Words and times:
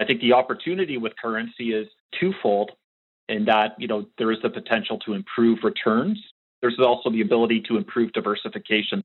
I 0.00 0.04
think 0.04 0.20
the 0.20 0.32
opportunity 0.32 0.96
with 0.96 1.12
currency 1.20 1.72
is 1.72 1.88
twofold 2.20 2.70
in 3.28 3.46
that, 3.46 3.74
you 3.78 3.88
know, 3.88 4.06
there 4.16 4.30
is 4.30 4.38
the 4.44 4.48
potential 4.48 4.96
to 5.00 5.12
improve 5.12 5.58
returns. 5.64 6.22
There's 6.62 6.78
also 6.78 7.10
the 7.10 7.20
ability 7.20 7.64
to 7.66 7.76
improve 7.76 8.12
diversification. 8.12 9.02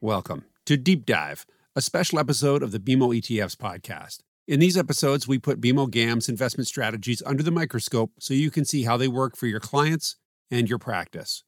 Welcome 0.00 0.44
to 0.66 0.76
Deep 0.76 1.04
Dive, 1.04 1.46
a 1.74 1.80
special 1.80 2.20
episode 2.20 2.62
of 2.62 2.70
the 2.70 2.78
BMO 2.78 3.18
ETFs 3.18 3.56
podcast. 3.56 4.20
In 4.48 4.58
these 4.58 4.76
episodes, 4.76 5.28
we 5.28 5.38
put 5.38 5.60
BMO 5.60 5.88
GAM's 5.88 6.28
investment 6.28 6.66
strategies 6.66 7.22
under 7.24 7.44
the 7.44 7.52
microscope 7.52 8.10
so 8.18 8.34
you 8.34 8.50
can 8.50 8.64
see 8.64 8.82
how 8.82 8.96
they 8.96 9.06
work 9.06 9.36
for 9.36 9.46
your 9.46 9.60
clients 9.60 10.16
and 10.50 10.68
your 10.68 10.80
practice. 10.80 11.44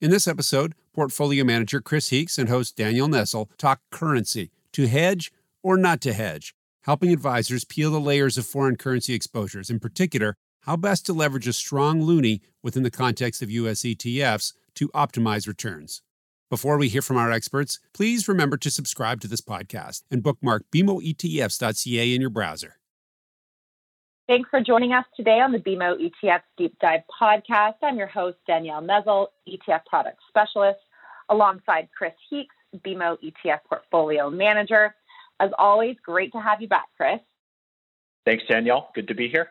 In 0.00 0.12
this 0.12 0.28
episode, 0.28 0.76
portfolio 0.94 1.42
manager 1.42 1.80
Chris 1.80 2.10
Heakes 2.10 2.38
and 2.38 2.48
host 2.48 2.76
Danielle 2.76 3.08
Nessel 3.08 3.48
talk 3.58 3.80
currency 3.90 4.52
to 4.70 4.86
hedge 4.86 5.32
or 5.64 5.76
not 5.76 6.00
to 6.02 6.12
hedge, 6.12 6.54
helping 6.82 7.12
advisors 7.12 7.64
peel 7.64 7.90
the 7.90 7.98
layers 7.98 8.38
of 8.38 8.46
foreign 8.46 8.76
currency 8.76 9.14
exposures, 9.14 9.68
in 9.68 9.80
particular, 9.80 10.36
how 10.60 10.76
best 10.76 11.04
to 11.06 11.12
leverage 11.12 11.48
a 11.48 11.52
strong 11.52 12.00
loonie 12.00 12.40
within 12.62 12.84
the 12.84 12.90
context 12.90 13.42
of 13.42 13.50
US 13.50 13.82
ETFs 13.82 14.52
to 14.76 14.88
optimize 14.90 15.48
returns. 15.48 16.02
Before 16.50 16.78
we 16.78 16.88
hear 16.88 17.02
from 17.02 17.18
our 17.18 17.30
experts, 17.30 17.78
please 17.92 18.26
remember 18.26 18.56
to 18.56 18.70
subscribe 18.70 19.20
to 19.20 19.28
this 19.28 19.42
podcast 19.42 20.02
and 20.10 20.22
bookmark 20.22 20.64
bmoetfs.ca 20.74 22.14
in 22.14 22.20
your 22.22 22.30
browser. 22.30 22.76
Thanks 24.26 24.48
for 24.48 24.62
joining 24.62 24.94
us 24.94 25.04
today 25.14 25.40
on 25.40 25.52
the 25.52 25.58
BMO 25.58 25.96
ETF 26.00 26.40
Deep 26.56 26.74
Dive 26.80 27.00
podcast. 27.20 27.74
I'm 27.82 27.96
your 27.96 28.06
host, 28.06 28.38
Danielle 28.46 28.80
Nessel, 28.80 29.26
ETF 29.46 29.84
Product 29.84 30.16
Specialist, 30.28 30.78
alongside 31.28 31.88
Chris 31.96 32.14
Heakes, 32.30 32.54
BMO 32.78 33.18
ETF 33.22 33.60
Portfolio 33.68 34.30
Manager. 34.30 34.94
As 35.40 35.50
always, 35.58 35.96
great 36.02 36.32
to 36.32 36.40
have 36.40 36.62
you 36.62 36.68
back, 36.68 36.86
Chris. 36.96 37.20
Thanks, 38.24 38.44
Danielle. 38.48 38.88
Good 38.94 39.08
to 39.08 39.14
be 39.14 39.28
here. 39.28 39.48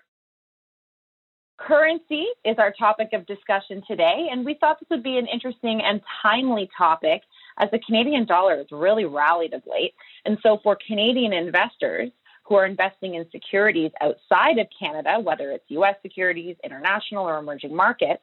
Currency 1.58 2.26
is 2.46 2.56
our 2.60 2.72
topic 2.72 3.10
of 3.14 3.26
discussion 3.26 3.82
today, 3.88 4.28
and 4.32 4.46
we 4.46 4.54
thought 4.54 4.80
this 4.80 4.90
would 4.92 5.04
be 5.04 5.18
an 5.18 5.26
interesting 5.26 5.82
and 5.84 6.02
timely 6.22 6.70
topic 6.78 7.24
as 7.58 7.70
the 7.72 7.80
Canadian 7.80 8.26
dollar 8.26 8.58
has 8.58 8.68
really 8.72 9.06
rallied 9.06 9.54
of 9.54 9.64
late. 9.66 9.94
And 10.26 10.38
so, 10.44 10.60
for 10.62 10.78
Canadian 10.88 11.34
investors 11.34 12.12
who 12.44 12.56
are 12.56 12.66
investing 12.66 13.16
in 13.16 13.26
securities 13.32 13.92
outside 14.02 14.60
of 14.60 14.68
Canada, 14.80 15.20
whether 15.20 15.52
it's 15.52 15.64
US 15.70 15.96
securities, 16.04 16.56
international, 16.64 17.26
or 17.28 17.40
emerging 17.40 17.76
markets, 17.76 18.22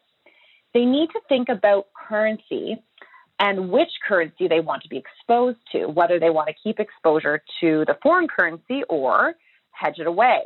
they 0.72 0.84
need 0.84 1.08
to 1.10 1.20
think 1.28 1.48
about 1.48 1.88
currency 1.92 2.76
and 3.40 3.68
which 3.68 3.90
currency 4.06 4.46
they 4.46 4.60
want 4.60 4.80
to 4.82 4.88
be 4.88 4.96
exposed 4.96 5.58
to, 5.72 5.86
whether 5.86 6.20
they 6.20 6.30
want 6.30 6.46
to 6.48 6.54
keep 6.62 6.78
exposure 6.78 7.42
to 7.60 7.84
the 7.86 7.98
foreign 8.00 8.28
currency 8.28 8.82
or 8.88 9.34
hedge 9.72 9.98
it 9.98 10.06
away. 10.06 10.42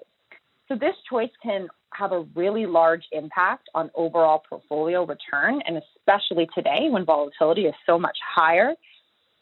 So, 0.69 0.75
this 0.75 0.95
choice 1.09 1.31
can 1.43 1.69
have 1.93 2.13
a 2.13 2.21
really 2.35 2.67
large 2.67 3.05
impact 3.13 3.69
on 3.75 3.91
overall 3.95 4.43
portfolio 4.49 5.05
return, 5.05 5.61
and 5.67 5.81
especially 5.97 6.49
today 6.55 6.89
when 6.91 7.05
volatility 7.05 7.63
is 7.63 7.75
so 7.87 7.99
much 7.99 8.17
higher. 8.35 8.75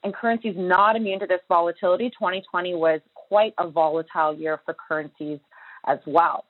And 0.04 0.14
currencies 0.14 0.54
not 0.56 0.94
immune 0.94 1.18
to 1.20 1.26
this 1.26 1.40
volatility. 1.48 2.10
2020 2.10 2.74
was 2.74 3.00
quite 3.14 3.54
a 3.58 3.68
volatile 3.68 4.34
year 4.34 4.60
for 4.64 4.74
currencies 4.74 5.40
as 5.86 5.98
well. 6.06 6.44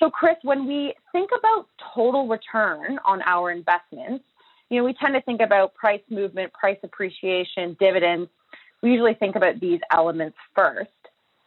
So, 0.00 0.10
Chris, 0.10 0.36
when 0.42 0.66
we 0.66 0.94
think 1.12 1.30
about 1.36 1.66
total 1.94 2.26
return 2.26 2.98
on 3.04 3.22
our 3.22 3.52
investments, 3.52 4.24
you 4.68 4.78
know, 4.78 4.84
we 4.84 4.94
tend 4.94 5.14
to 5.14 5.20
think 5.20 5.40
about 5.40 5.74
price 5.74 6.00
movement, 6.10 6.52
price 6.52 6.78
appreciation, 6.82 7.76
dividends. 7.78 8.28
We 8.82 8.90
usually 8.90 9.14
think 9.14 9.36
about 9.36 9.60
these 9.60 9.78
elements 9.92 10.36
first. 10.56 10.90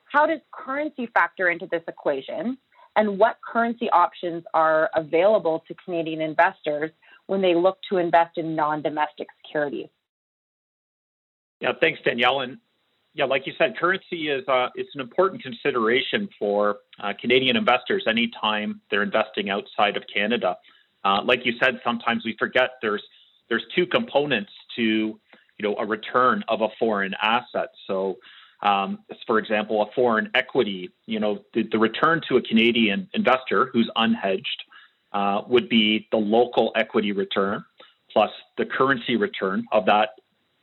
How 0.05 0.25
does 0.25 0.39
currency 0.53 1.07
factor 1.07 1.49
into 1.49 1.67
this 1.69 1.81
equation? 1.87 2.57
And 2.95 3.17
what 3.19 3.37
currency 3.41 3.89
options 3.89 4.43
are 4.53 4.89
available 4.95 5.63
to 5.67 5.75
Canadian 5.83 6.21
investors 6.21 6.91
when 7.27 7.41
they 7.41 7.55
look 7.55 7.77
to 7.89 7.97
invest 7.97 8.37
in 8.37 8.55
non-domestic 8.55 9.27
securities. 9.43 9.87
Yeah, 11.59 11.71
thanks, 11.81 11.99
Danielle. 12.03 12.41
And 12.41 12.57
yeah, 13.13 13.25
like 13.25 13.47
you 13.47 13.53
said, 13.57 13.77
currency 13.77 14.29
is 14.29 14.47
uh, 14.47 14.67
it's 14.75 14.93
an 14.93 15.01
important 15.01 15.41
consideration 15.41 16.27
for 16.37 16.77
uh, 17.01 17.13
Canadian 17.19 17.55
investors 17.55 18.03
anytime 18.07 18.81
they're 18.91 19.03
investing 19.03 19.49
outside 19.49 19.97
of 19.97 20.03
Canada. 20.13 20.57
Uh, 21.03 21.21
like 21.23 21.45
you 21.45 21.53
said, 21.59 21.79
sometimes 21.83 22.23
we 22.25 22.35
forget 22.37 22.71
there's 22.81 23.03
there's 23.47 23.63
two 23.73 23.85
components 23.85 24.51
to 24.75 24.81
you 24.81 25.63
know 25.63 25.75
a 25.77 25.85
return 25.85 26.43
of 26.49 26.61
a 26.61 26.67
foreign 26.77 27.13
asset. 27.21 27.69
So 27.87 28.17
um, 28.65 28.99
for 29.27 29.37
example, 29.37 29.83
a 29.83 29.85
foreign 29.93 30.29
equity, 30.33 30.89
you 31.05 31.19
know, 31.19 31.43
the, 31.53 31.63
the 31.71 31.77
return 31.77 32.19
to 32.27 32.37
a 32.37 32.41
Canadian 32.41 33.07
investor 33.13 33.69
who's 33.71 33.89
unhedged 33.95 34.41
uh, 35.13 35.41
would 35.47 35.69
be 35.69 36.07
the 36.11 36.17
local 36.17 36.71
equity 36.75 37.11
return 37.11 37.63
plus 38.11 38.31
the 38.57 38.65
currency 38.65 39.15
return 39.15 39.65
of 39.71 39.85
that 39.85 40.09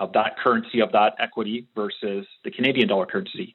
of 0.00 0.12
that 0.14 0.36
currency 0.42 0.80
of 0.80 0.90
that 0.90 1.14
equity 1.20 1.68
versus 1.76 2.26
the 2.44 2.50
Canadian 2.50 2.88
dollar 2.88 3.06
currency. 3.06 3.54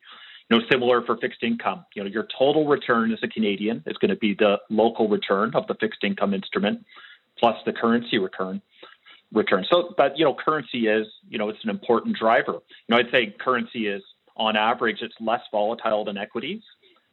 You 0.50 0.58
know, 0.58 0.64
similar 0.72 1.02
for 1.02 1.18
fixed 1.18 1.44
income. 1.44 1.86
You 1.94 2.04
know, 2.04 2.10
your 2.10 2.26
total 2.38 2.66
return 2.68 3.12
as 3.12 3.20
a 3.22 3.28
Canadian 3.28 3.84
is 3.86 3.98
going 3.98 4.12
to 4.12 4.16
be 4.16 4.34
the 4.34 4.60
local 4.70 5.10
return 5.10 5.52
of 5.56 5.68
the 5.68 5.76
fixed 5.76 6.06
income 6.06 6.34
instrument 6.34 6.86
plus 7.38 7.58
the 7.66 7.74
currency 7.74 8.18
return 8.18 8.62
return. 9.34 9.66
So, 9.70 9.94
but 9.98 10.18
you 10.18 10.24
know, 10.24 10.34
currency 10.34 10.88
is 10.88 11.06
you 11.28 11.38
know 11.38 11.50
it's 11.50 11.64
an 11.66 11.70
important 11.70 12.16
driver. 12.16 12.54
You 12.54 12.90
know, 12.96 12.98
I'd 12.98 13.12
say 13.12 13.36
currency 13.38 13.88
is 13.88 14.02
on 14.38 14.56
average, 14.56 14.98
it's 15.02 15.16
less 15.20 15.42
volatile 15.52 16.06
than 16.06 16.18
equities. 16.18 16.62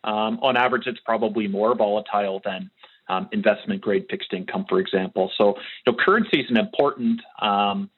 Um, 0.05 0.39
on 0.43 0.57
average, 0.57 0.87
it's 0.87 1.01
probably 1.01 1.49
more 1.49 1.75
volatile 1.75 2.41
than 2.45 2.71
um, 3.09 3.29
investment 3.33 3.81
grade 3.81 4.07
fixed 4.11 4.33
income, 4.33 4.67
for 4.69 4.79
example. 4.79 5.31
So, 5.37 5.57
you 5.87 5.93
know, 5.93 5.99
currency 5.99 6.41
is 6.41 6.51
an 6.51 6.59
important 6.59 7.21
um, 7.41 7.91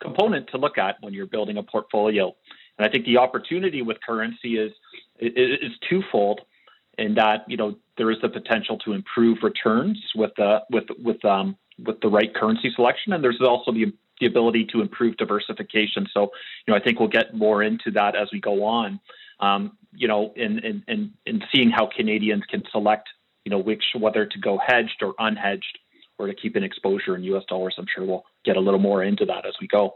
component 0.00 0.48
to 0.50 0.58
look 0.58 0.78
at 0.78 0.96
when 1.00 1.12
you're 1.12 1.26
building 1.26 1.56
a 1.56 1.62
portfolio. 1.62 2.34
And 2.78 2.86
I 2.86 2.90
think 2.90 3.04
the 3.04 3.18
opportunity 3.18 3.82
with 3.82 3.98
currency 4.06 4.56
is 4.58 4.72
is 5.20 5.72
twofold, 5.88 6.42
in 6.96 7.14
that 7.14 7.44
you 7.48 7.56
know 7.56 7.74
there 7.96 8.10
is 8.10 8.18
the 8.22 8.28
potential 8.28 8.78
to 8.78 8.92
improve 8.92 9.38
returns 9.42 9.98
with 10.14 10.30
the 10.36 10.60
with 10.70 10.84
with 11.02 11.24
um, 11.24 11.56
with 11.84 12.00
the 12.00 12.08
right 12.08 12.32
currency 12.34 12.70
selection, 12.74 13.12
and 13.12 13.22
there's 13.22 13.40
also 13.40 13.72
the 13.72 13.92
the 14.20 14.26
ability 14.26 14.66
to 14.72 14.80
improve 14.80 15.16
diversification. 15.16 16.06
So, 16.12 16.30
you 16.66 16.72
know, 16.72 16.76
I 16.76 16.80
think 16.80 16.98
we'll 16.98 17.08
get 17.08 17.34
more 17.34 17.62
into 17.62 17.90
that 17.92 18.16
as 18.16 18.28
we 18.32 18.40
go 18.40 18.64
on. 18.64 19.00
Um, 19.40 19.76
you 19.94 20.08
know, 20.08 20.32
in, 20.36 20.58
in, 20.58 20.84
in, 20.88 21.12
in 21.26 21.42
seeing 21.52 21.70
how 21.70 21.88
Canadians 21.94 22.42
can 22.50 22.62
select, 22.72 23.08
you 23.44 23.50
know, 23.50 23.58
which 23.58 23.82
whether 23.98 24.26
to 24.26 24.38
go 24.38 24.58
hedged 24.58 25.02
or 25.02 25.14
unhedged 25.14 25.78
or 26.18 26.26
to 26.26 26.34
keep 26.34 26.56
an 26.56 26.64
exposure 26.64 27.14
in 27.14 27.22
U.S. 27.24 27.44
dollars. 27.48 27.76
I'm 27.78 27.86
sure 27.94 28.04
we'll 28.04 28.24
get 28.44 28.56
a 28.56 28.60
little 28.60 28.80
more 28.80 29.04
into 29.04 29.24
that 29.26 29.46
as 29.46 29.54
we 29.60 29.68
go. 29.68 29.94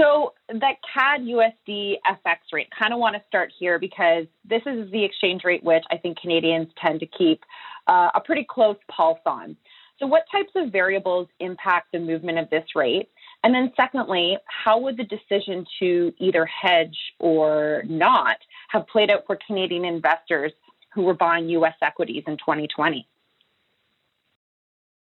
So 0.00 0.32
that 0.48 0.76
CAD 0.94 1.20
USD 1.20 1.96
FX 2.06 2.36
rate, 2.54 2.68
kind 2.76 2.94
of 2.94 2.98
want 2.98 3.16
to 3.16 3.22
start 3.28 3.52
here 3.58 3.78
because 3.78 4.24
this 4.48 4.62
is 4.64 4.90
the 4.90 5.04
exchange 5.04 5.42
rate 5.44 5.62
which 5.62 5.84
I 5.90 5.98
think 5.98 6.18
Canadians 6.18 6.68
tend 6.82 7.00
to 7.00 7.06
keep 7.06 7.42
uh, 7.86 8.08
a 8.14 8.20
pretty 8.24 8.46
close 8.48 8.76
pulse 8.90 9.18
on. 9.26 9.56
So, 10.00 10.06
what 10.06 10.24
types 10.32 10.50
of 10.56 10.72
variables 10.72 11.28
impact 11.40 11.92
the 11.92 11.98
movement 11.98 12.38
of 12.38 12.48
this 12.48 12.64
rate? 12.74 13.10
And 13.44 13.54
then, 13.54 13.70
secondly, 13.76 14.38
how 14.46 14.80
would 14.80 14.96
the 14.96 15.04
decision 15.04 15.64
to 15.78 16.12
either 16.18 16.46
hedge 16.46 16.96
or 17.18 17.82
not 17.86 18.38
have 18.70 18.86
played 18.88 19.10
out 19.10 19.24
for 19.26 19.38
Canadian 19.46 19.84
investors 19.84 20.52
who 20.94 21.02
were 21.02 21.14
buying 21.14 21.48
US 21.50 21.74
equities 21.82 22.24
in 22.26 22.38
2020? 22.38 23.06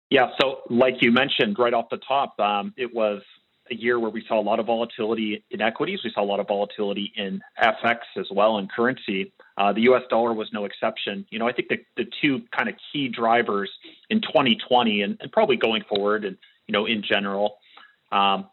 Yeah, 0.10 0.32
so 0.40 0.62
like 0.70 0.96
you 1.02 1.12
mentioned 1.12 1.58
right 1.60 1.74
off 1.74 1.90
the 1.90 1.98
top, 1.98 2.38
um, 2.40 2.74
it 2.78 2.94
was 2.94 3.22
a 3.72 3.76
year 3.76 4.00
where 4.00 4.10
we 4.10 4.24
saw 4.28 4.40
a 4.40 4.42
lot 4.42 4.60
of 4.60 4.66
volatility 4.66 5.44
in 5.52 5.62
equities. 5.62 6.00
We 6.04 6.12
saw 6.14 6.22
a 6.22 6.26
lot 6.26 6.40
of 6.40 6.48
volatility 6.48 7.12
in 7.16 7.42
FX 7.62 8.00
as 8.18 8.28
well 8.32 8.58
and 8.58 8.72
currency. 8.72 9.32
Uh, 9.58 9.74
the 9.74 9.82
U.S. 9.82 10.04
dollar 10.10 10.34
was 10.34 10.50
no 10.54 10.66
exception. 10.66 11.26
You 11.30 11.40
know, 11.40 11.48
I 11.48 11.54
think 11.54 11.70
the, 11.70 11.78
the 11.98 12.06
two 12.22 12.42
kind 12.56 12.70
of 12.70 12.76
key 12.92 13.08
drivers 13.08 13.70
in 14.10 14.22
2020 14.22 15.02
and, 15.02 15.18
and 15.20 15.32
probably 15.32 15.58
going 15.58 15.84
forward, 15.88 16.26
and 16.26 16.38
you 16.68 16.74
know, 16.74 16.86
in 16.86 17.04
general, 17.04 17.58
um, 18.12 18.48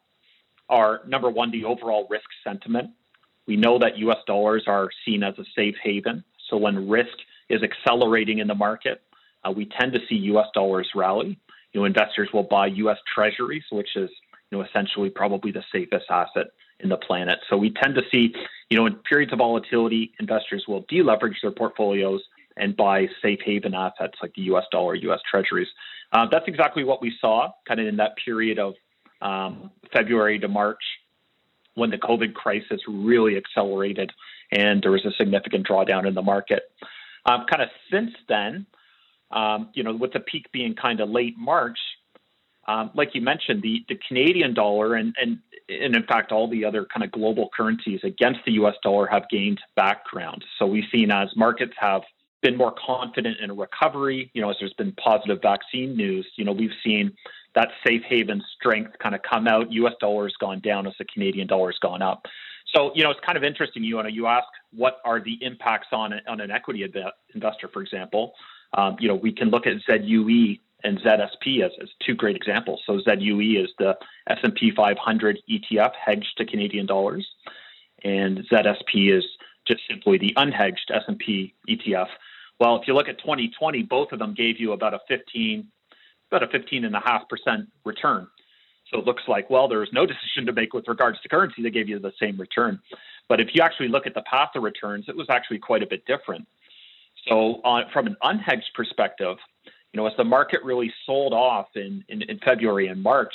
are 0.68 1.00
number 1.06 1.30
one 1.30 1.50
the 1.50 1.64
overall 1.64 2.06
risk 2.10 2.26
sentiment. 2.44 2.90
We 3.46 3.56
know 3.56 3.78
that 3.78 3.98
U.S. 3.98 4.18
dollars 4.26 4.64
are 4.66 4.88
seen 5.04 5.22
as 5.22 5.34
a 5.38 5.44
safe 5.54 5.76
haven. 5.82 6.24
So 6.50 6.56
when 6.56 6.88
risk 6.88 7.16
is 7.48 7.62
accelerating 7.62 8.38
in 8.38 8.48
the 8.48 8.54
market, 8.54 9.02
uh, 9.44 9.52
we 9.52 9.66
tend 9.78 9.92
to 9.92 10.00
see 10.08 10.16
U.S. 10.16 10.46
dollars 10.54 10.88
rally. 10.94 11.38
You 11.72 11.80
know, 11.80 11.84
investors 11.84 12.28
will 12.32 12.42
buy 12.42 12.66
U.S. 12.66 12.98
Treasuries, 13.14 13.64
which 13.70 13.96
is 13.96 14.10
you 14.50 14.58
know, 14.58 14.64
essentially 14.64 15.10
probably 15.10 15.52
the 15.52 15.64
safest 15.72 16.06
asset 16.10 16.46
in 16.80 16.88
the 16.88 16.96
planet. 16.96 17.38
So 17.48 17.56
we 17.56 17.70
tend 17.70 17.94
to 17.94 18.02
see, 18.12 18.34
you 18.70 18.76
know, 18.76 18.86
in 18.86 18.94
periods 19.08 19.32
of 19.32 19.38
volatility, 19.38 20.12
investors 20.20 20.64
will 20.68 20.82
deleverage 20.82 21.36
their 21.42 21.50
portfolios 21.50 22.22
and 22.56 22.76
buy 22.76 23.06
safe 23.22 23.40
haven 23.44 23.74
assets 23.74 24.14
like 24.22 24.34
the 24.34 24.42
U.S. 24.42 24.64
dollar, 24.70 24.94
U.S. 24.94 25.20
Treasuries. 25.30 25.68
Uh, 26.12 26.26
that's 26.30 26.46
exactly 26.46 26.84
what 26.84 27.02
we 27.02 27.12
saw, 27.20 27.50
kind 27.66 27.80
of 27.80 27.86
in 27.86 27.96
that 27.96 28.12
period 28.24 28.58
of 28.58 28.74
um, 29.20 29.70
February 29.92 30.38
to 30.38 30.48
March, 30.48 30.82
when 31.74 31.90
the 31.90 31.98
COVID 31.98 32.34
crisis 32.34 32.80
really 32.88 33.36
accelerated, 33.36 34.10
and 34.52 34.82
there 34.82 34.90
was 34.90 35.04
a 35.04 35.10
significant 35.18 35.66
drawdown 35.66 36.06
in 36.06 36.14
the 36.14 36.22
market. 36.22 36.62
Um, 37.26 37.44
kind 37.50 37.62
of 37.62 37.68
since 37.90 38.12
then, 38.28 38.66
um, 39.30 39.70
you 39.74 39.82
know, 39.82 39.94
with 39.94 40.12
the 40.12 40.20
peak 40.20 40.46
being 40.52 40.74
kind 40.74 41.00
of 41.00 41.10
late 41.10 41.34
March, 41.36 41.78
um, 42.68 42.90
like 42.94 43.14
you 43.14 43.20
mentioned, 43.20 43.62
the, 43.62 43.84
the 43.88 43.98
Canadian 44.08 44.54
dollar 44.54 44.94
and, 44.94 45.14
and, 45.20 45.38
and 45.68 45.94
in 45.94 46.02
fact 46.04 46.32
all 46.32 46.48
the 46.48 46.64
other 46.64 46.86
kind 46.92 47.04
of 47.04 47.12
global 47.12 47.48
currencies 47.56 48.00
against 48.02 48.40
the 48.44 48.52
U.S. 48.52 48.74
dollar 48.82 49.06
have 49.06 49.28
gained 49.30 49.60
background. 49.76 50.44
So 50.58 50.66
we've 50.66 50.84
seen 50.92 51.10
as 51.10 51.28
markets 51.36 51.74
have 51.78 52.02
been 52.42 52.56
more 52.56 52.74
confident 52.84 53.38
in 53.40 53.50
a 53.50 53.54
recovery, 53.54 54.30
you 54.34 54.42
know, 54.42 54.50
as 54.50 54.56
there's 54.60 54.74
been 54.74 54.92
positive 54.92 55.40
vaccine 55.42 55.96
news, 55.96 56.26
you 56.36 56.44
know, 56.44 56.52
we've 56.52 56.70
seen 56.84 57.12
that 57.54 57.68
safe 57.86 58.02
haven 58.08 58.42
strength 58.54 58.92
kind 59.02 59.14
of 59.14 59.22
come 59.22 59.48
out. 59.48 59.72
U.S. 59.72 59.94
dollar's 60.00 60.34
gone 60.38 60.60
down 60.60 60.86
as 60.86 60.92
the 60.98 61.06
Canadian 61.06 61.46
dollar's 61.46 61.78
gone 61.80 62.02
up. 62.02 62.26
So, 62.74 62.92
you 62.94 63.02
know, 63.02 63.10
it's 63.10 63.20
kind 63.24 63.38
of 63.38 63.44
interesting. 63.44 63.82
You 63.82 64.02
know, 64.02 64.08
you 64.08 64.26
ask 64.26 64.46
what 64.72 64.98
are 65.04 65.20
the 65.20 65.38
impacts 65.40 65.88
on 65.92 66.12
on 66.28 66.40
an 66.40 66.50
equity 66.50 66.84
investor, 67.34 67.68
for 67.72 67.80
example. 67.80 68.34
Um, 68.76 68.96
you 69.00 69.08
know, 69.08 69.14
we 69.14 69.32
can 69.32 69.48
look 69.48 69.66
at 69.66 69.74
ZUE 69.88 70.58
and 70.84 70.98
ZSP 71.00 71.64
as, 71.64 71.72
as 71.82 71.88
two 72.04 72.14
great 72.14 72.36
examples. 72.36 72.82
So 72.86 73.00
ZUE 73.00 73.62
is 73.62 73.70
the 73.78 73.96
S&P 74.28 74.72
500 74.76 75.38
ETF 75.50 75.92
hedged 76.04 76.34
to 76.38 76.44
Canadian 76.44 76.86
dollars, 76.86 77.26
and 78.04 78.38
ZSP 78.50 79.16
is 79.16 79.24
just 79.66 79.80
simply 79.88 80.18
the 80.18 80.32
unhedged 80.36 80.90
S&P 80.92 81.54
ETF. 81.68 82.08
Well, 82.60 82.76
if 82.76 82.86
you 82.86 82.94
look 82.94 83.08
at 83.08 83.18
2020, 83.18 83.82
both 83.82 84.12
of 84.12 84.18
them 84.18 84.34
gave 84.34 84.58
you 84.60 84.72
about 84.72 84.94
a 84.94 85.00
15, 85.08 85.66
about 86.30 86.42
a 86.42 86.48
15 86.48 86.84
and 86.84 86.94
a 86.94 87.00
half 87.00 87.28
percent 87.28 87.68
return. 87.84 88.28
So 88.92 89.00
it 89.00 89.04
looks 89.04 89.24
like, 89.26 89.50
well, 89.50 89.68
there 89.68 89.80
was 89.80 89.92
no 89.92 90.06
decision 90.06 90.46
to 90.46 90.52
make 90.52 90.72
with 90.72 90.88
regards 90.88 91.20
to 91.22 91.28
currency. 91.28 91.62
They 91.62 91.70
gave 91.70 91.88
you 91.88 91.98
the 91.98 92.12
same 92.20 92.38
return. 92.38 92.80
But 93.28 93.40
if 93.40 93.48
you 93.54 93.62
actually 93.62 93.88
look 93.88 94.06
at 94.06 94.14
the 94.14 94.22
path 94.22 94.50
of 94.54 94.62
returns, 94.62 95.06
it 95.08 95.16
was 95.16 95.26
actually 95.28 95.58
quite 95.58 95.82
a 95.82 95.86
bit 95.86 96.04
different. 96.06 96.46
So, 97.28 97.60
on, 97.64 97.84
from 97.92 98.06
an 98.06 98.16
unhedged 98.22 98.72
perspective, 98.74 99.36
you 99.96 100.02
know, 100.02 100.08
as 100.08 100.16
the 100.18 100.24
market 100.24 100.60
really 100.62 100.92
sold 101.06 101.32
off 101.32 101.68
in, 101.74 102.04
in, 102.10 102.20
in 102.20 102.38
February 102.44 102.88
and 102.88 103.02
March, 103.02 103.32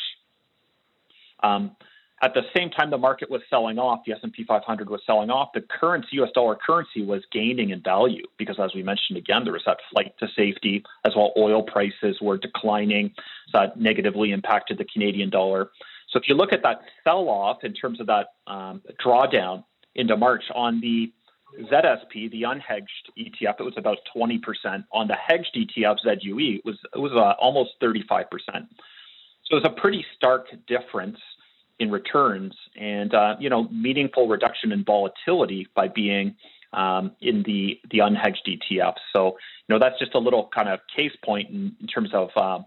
um, 1.42 1.76
at 2.22 2.36
the 2.36 2.44
same 2.56 2.70
time 2.70 2.92
the 2.92 3.00
market 3.00 3.32
was 3.32 3.42
selling 3.50 3.80
off, 3.80 4.02
the 4.06 4.14
S&P 4.14 4.44
500 4.44 4.88
was 4.88 5.02
selling 5.08 5.32
off, 5.32 5.50
the 5.56 5.62
currency, 5.62 6.10
U.S. 6.18 6.30
dollar 6.36 6.56
currency 6.56 7.04
was 7.04 7.24
gaining 7.32 7.72
in 7.72 7.82
value 7.82 8.22
because, 8.38 8.58
as 8.64 8.76
we 8.76 8.84
mentioned 8.84 9.18
again, 9.18 9.44
there 9.44 9.54
was 9.54 9.64
that 9.66 9.78
flight 9.92 10.14
to 10.20 10.28
safety 10.38 10.84
as 11.04 11.14
well. 11.16 11.34
Oil 11.36 11.64
prices 11.64 12.18
were 12.22 12.38
declining, 12.38 13.12
so 13.52 13.58
that 13.58 13.80
negatively 13.80 14.30
impacted 14.30 14.78
the 14.78 14.86
Canadian 14.86 15.32
dollar. 15.32 15.72
So 16.12 16.20
if 16.20 16.26
you 16.28 16.36
look 16.36 16.54
at 16.54 16.62
that 16.62 16.82
sell-off 17.04 17.64
in 17.64 17.74
terms 17.74 18.00
of 18.00 18.06
that 18.06 18.34
um, 18.46 18.84
drawdown 19.04 19.64
into 19.96 20.16
March 20.16 20.44
on 20.54 20.80
the 20.80 21.12
ZSP, 21.60 22.32
the 22.32 22.44
unhedged 22.44 23.10
ETF, 23.18 23.60
it 23.60 23.64
was 23.64 23.74
about 23.78 23.98
20%. 24.16 24.40
On 24.92 25.08
the 25.08 25.16
hedged 25.16 25.56
ETF, 25.56 25.98
ZUE, 26.04 26.56
it 26.56 26.66
was, 26.66 26.78
it 26.96 27.00
was 27.00 27.12
uh, 27.14 27.34
almost 27.42 27.72
35%. 27.82 28.26
So 28.48 29.58
it 29.58 29.64
was 29.64 29.66
a 29.66 29.82
pretty 29.82 30.06
stark 30.16 30.48
difference 30.68 31.18
in 31.80 31.92
returns 31.92 32.54
and, 32.80 33.14
uh, 33.14 33.36
you 33.40 33.50
know, 33.50 33.68
meaningful 33.70 34.28
reduction 34.28 34.72
in 34.72 34.84
volatility 34.84 35.68
by 35.76 35.88
being 35.88 36.36
um, 36.74 37.12
in 37.22 37.44
the, 37.44 37.80
the 37.90 38.00
unhedged 38.00 38.48
ETF. 38.48 38.96
So, 39.12 39.38
you 39.68 39.76
know, 39.76 39.80
that's 39.80 40.00
just 40.00 40.16
a 40.16 40.20
little 40.20 40.50
kind 40.56 40.70
of 40.70 40.80
case 40.96 41.12
point 41.24 41.50
in, 41.50 41.76
in 41.82 41.88
terms 41.88 42.12
of 42.14 42.30
uh, 42.36 42.60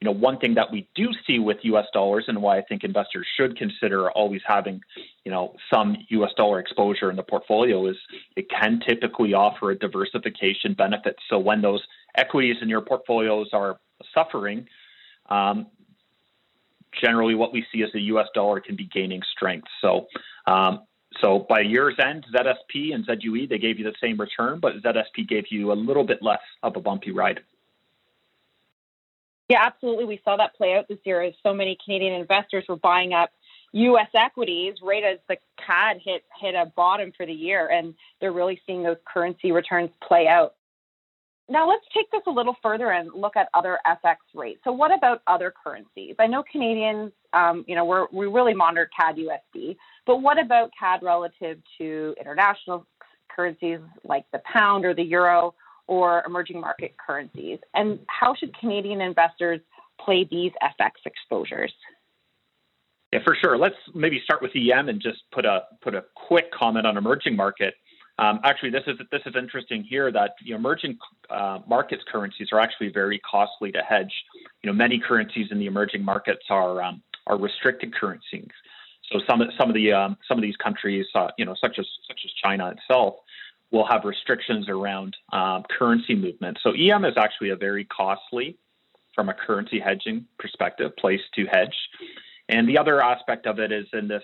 you 0.00 0.04
know, 0.04 0.12
one 0.12 0.38
thing 0.38 0.54
that 0.54 0.70
we 0.70 0.86
do 0.94 1.08
see 1.26 1.38
with 1.38 1.56
U.S. 1.62 1.86
dollars 1.92 2.26
and 2.28 2.42
why 2.42 2.58
I 2.58 2.62
think 2.62 2.84
investors 2.84 3.26
should 3.36 3.56
consider 3.56 4.10
always 4.10 4.42
having, 4.46 4.80
you 5.24 5.32
know, 5.32 5.56
some 5.72 5.96
U.S. 6.10 6.30
dollar 6.36 6.60
exposure 6.60 7.10
in 7.10 7.16
the 7.16 7.22
portfolio 7.22 7.86
is 7.86 7.96
it 8.36 8.46
can 8.50 8.80
typically 8.86 9.32
offer 9.32 9.70
a 9.70 9.78
diversification 9.78 10.74
benefit. 10.74 11.16
So 11.30 11.38
when 11.38 11.62
those 11.62 11.82
equities 12.14 12.56
in 12.60 12.68
your 12.68 12.82
portfolios 12.82 13.48
are 13.54 13.78
suffering, 14.14 14.66
um, 15.30 15.66
generally 17.00 17.34
what 17.34 17.52
we 17.52 17.64
see 17.72 17.78
is 17.78 17.90
the 17.94 18.02
U.S. 18.02 18.26
dollar 18.34 18.60
can 18.60 18.76
be 18.76 18.88
gaining 18.92 19.22
strength. 19.34 19.68
So. 19.80 20.06
Um, 20.46 20.82
so 21.22 21.46
by 21.48 21.60
year's 21.60 21.94
end, 21.98 22.26
ZSP 22.34 22.92
and 22.94 23.06
ZUE, 23.06 23.46
they 23.48 23.56
gave 23.56 23.78
you 23.78 23.84
the 23.84 23.94
same 24.02 24.20
return, 24.20 24.60
but 24.60 24.74
ZSP 24.82 25.26
gave 25.26 25.44
you 25.50 25.72
a 25.72 25.74
little 25.74 26.04
bit 26.04 26.18
less 26.20 26.40
of 26.62 26.76
a 26.76 26.80
bumpy 26.80 27.10
ride. 27.10 27.40
Yeah, 29.48 29.64
absolutely. 29.64 30.04
We 30.04 30.20
saw 30.24 30.36
that 30.36 30.56
play 30.56 30.74
out 30.74 30.88
this 30.88 30.98
year 31.04 31.22
as 31.22 31.34
so 31.42 31.54
many 31.54 31.78
Canadian 31.84 32.14
investors 32.14 32.64
were 32.68 32.76
buying 32.76 33.12
up 33.12 33.30
U.S. 33.72 34.08
equities 34.14 34.74
right 34.82 35.04
as 35.04 35.18
the 35.28 35.36
CAD 35.64 35.98
hit 36.04 36.24
hit 36.40 36.54
a 36.54 36.66
bottom 36.74 37.12
for 37.16 37.26
the 37.26 37.32
year, 37.32 37.68
and 37.68 37.94
they're 38.20 38.32
really 38.32 38.60
seeing 38.66 38.82
those 38.82 38.96
currency 39.06 39.52
returns 39.52 39.90
play 40.06 40.26
out. 40.26 40.54
Now 41.48 41.68
let's 41.68 41.84
take 41.94 42.10
this 42.10 42.22
a 42.26 42.30
little 42.30 42.56
further 42.60 42.90
and 42.90 43.10
look 43.14 43.36
at 43.36 43.48
other 43.54 43.78
FX 43.86 44.16
rates. 44.34 44.60
So 44.64 44.72
what 44.72 44.92
about 44.92 45.22
other 45.28 45.52
currencies? 45.62 46.16
I 46.18 46.26
know 46.26 46.42
Canadians, 46.50 47.12
um, 47.34 47.64
you 47.68 47.76
know, 47.76 47.84
we're, 47.84 48.06
we 48.12 48.26
really 48.26 48.52
monitor 48.52 48.90
CAD 48.98 49.16
USD, 49.16 49.76
but 50.06 50.22
what 50.22 50.40
about 50.40 50.70
CAD 50.78 51.00
relative 51.04 51.58
to 51.78 52.14
international 52.20 52.84
currencies 53.28 53.78
like 54.02 54.24
the 54.32 54.40
pound 54.52 54.84
or 54.84 54.92
the 54.92 55.04
euro? 55.04 55.54
Or 55.86 56.22
emerging 56.26 56.60
market 56.60 56.94
currencies? 57.04 57.58
And 57.74 57.98
how 58.08 58.34
should 58.34 58.56
Canadian 58.58 59.00
investors 59.00 59.60
play 60.00 60.26
these 60.30 60.52
FX 60.62 60.90
exposures? 61.04 61.72
Yeah, 63.12 63.20
for 63.24 63.36
sure. 63.40 63.56
Let's 63.56 63.76
maybe 63.94 64.20
start 64.24 64.42
with 64.42 64.50
EM 64.54 64.88
and 64.88 65.00
just 65.00 65.18
put 65.32 65.44
a 65.44 65.62
put 65.80 65.94
a 65.94 66.04
quick 66.14 66.52
comment 66.52 66.86
on 66.86 66.96
emerging 66.96 67.36
market. 67.36 67.74
Um, 68.18 68.40
actually, 68.44 68.70
this 68.70 68.82
is 68.86 68.96
this 69.12 69.20
is 69.26 69.34
interesting 69.36 69.84
here 69.84 70.10
that 70.10 70.32
the 70.44 70.52
emerging 70.52 70.98
uh, 71.30 71.60
markets 71.68 72.02
currencies 72.10 72.48
are 72.52 72.60
actually 72.60 72.90
very 72.92 73.20
costly 73.20 73.70
to 73.72 73.80
hedge. 73.80 74.12
You 74.62 74.70
know, 74.70 74.74
many 74.74 74.98
currencies 74.98 75.48
in 75.50 75.58
the 75.58 75.66
emerging 75.66 76.04
markets 76.04 76.44
are 76.50 76.82
um, 76.82 77.02
are 77.26 77.38
restricted 77.38 77.94
currencies. 77.94 78.48
So 79.12 79.20
some 79.28 79.42
some 79.58 79.68
of 79.68 79.74
the 79.74 79.92
um, 79.92 80.16
some 80.26 80.38
of 80.38 80.42
these 80.42 80.56
countries, 80.56 81.06
uh, 81.14 81.28
you 81.38 81.44
know, 81.44 81.54
such 81.60 81.78
as 81.78 81.86
such 82.08 82.20
as 82.24 82.30
China 82.42 82.70
itself, 82.70 83.16
will 83.70 83.86
have 83.86 84.04
restrictions 84.04 84.68
around 84.68 85.16
um, 85.32 85.64
currency 85.78 86.14
movement. 86.14 86.58
So 86.62 86.70
EM 86.70 87.04
is 87.04 87.14
actually 87.16 87.50
a 87.50 87.56
very 87.56 87.84
costly, 87.84 88.56
from 89.14 89.28
a 89.28 89.34
currency 89.34 89.80
hedging 89.80 90.26
perspective, 90.38 90.96
place 90.96 91.20
to 91.34 91.46
hedge. 91.46 91.74
And 92.48 92.68
the 92.68 92.78
other 92.78 93.02
aspect 93.02 93.46
of 93.46 93.58
it 93.58 93.72
is 93.72 93.86
in 93.92 94.06
this, 94.08 94.22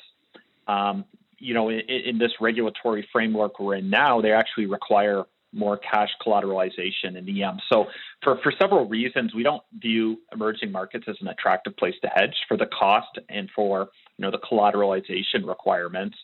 um, 0.68 1.04
you 1.38 1.54
know, 1.54 1.70
in, 1.70 1.80
in, 1.80 2.18
this 2.18 2.30
regulatory 2.40 3.06
framework 3.12 3.58
we're 3.58 3.76
in 3.76 3.90
now, 3.90 4.20
they 4.20 4.30
actually 4.30 4.66
require 4.66 5.24
more 5.52 5.76
cash 5.76 6.08
collateralization 6.24 7.16
in 7.16 7.28
EM. 7.28 7.58
So 7.70 7.86
for, 8.22 8.38
for 8.42 8.52
several 8.60 8.86
reasons, 8.86 9.34
we 9.34 9.42
don't 9.42 9.62
view 9.78 10.18
emerging 10.32 10.72
markets 10.72 11.04
as 11.08 11.16
an 11.20 11.28
attractive 11.28 11.76
place 11.76 11.94
to 12.02 12.08
hedge 12.08 12.34
for 12.48 12.56
the 12.56 12.66
cost 12.66 13.18
and 13.28 13.50
for 13.54 13.90
you 14.16 14.22
know 14.22 14.30
the 14.30 14.38
collateralization 14.38 15.46
requirements. 15.46 16.16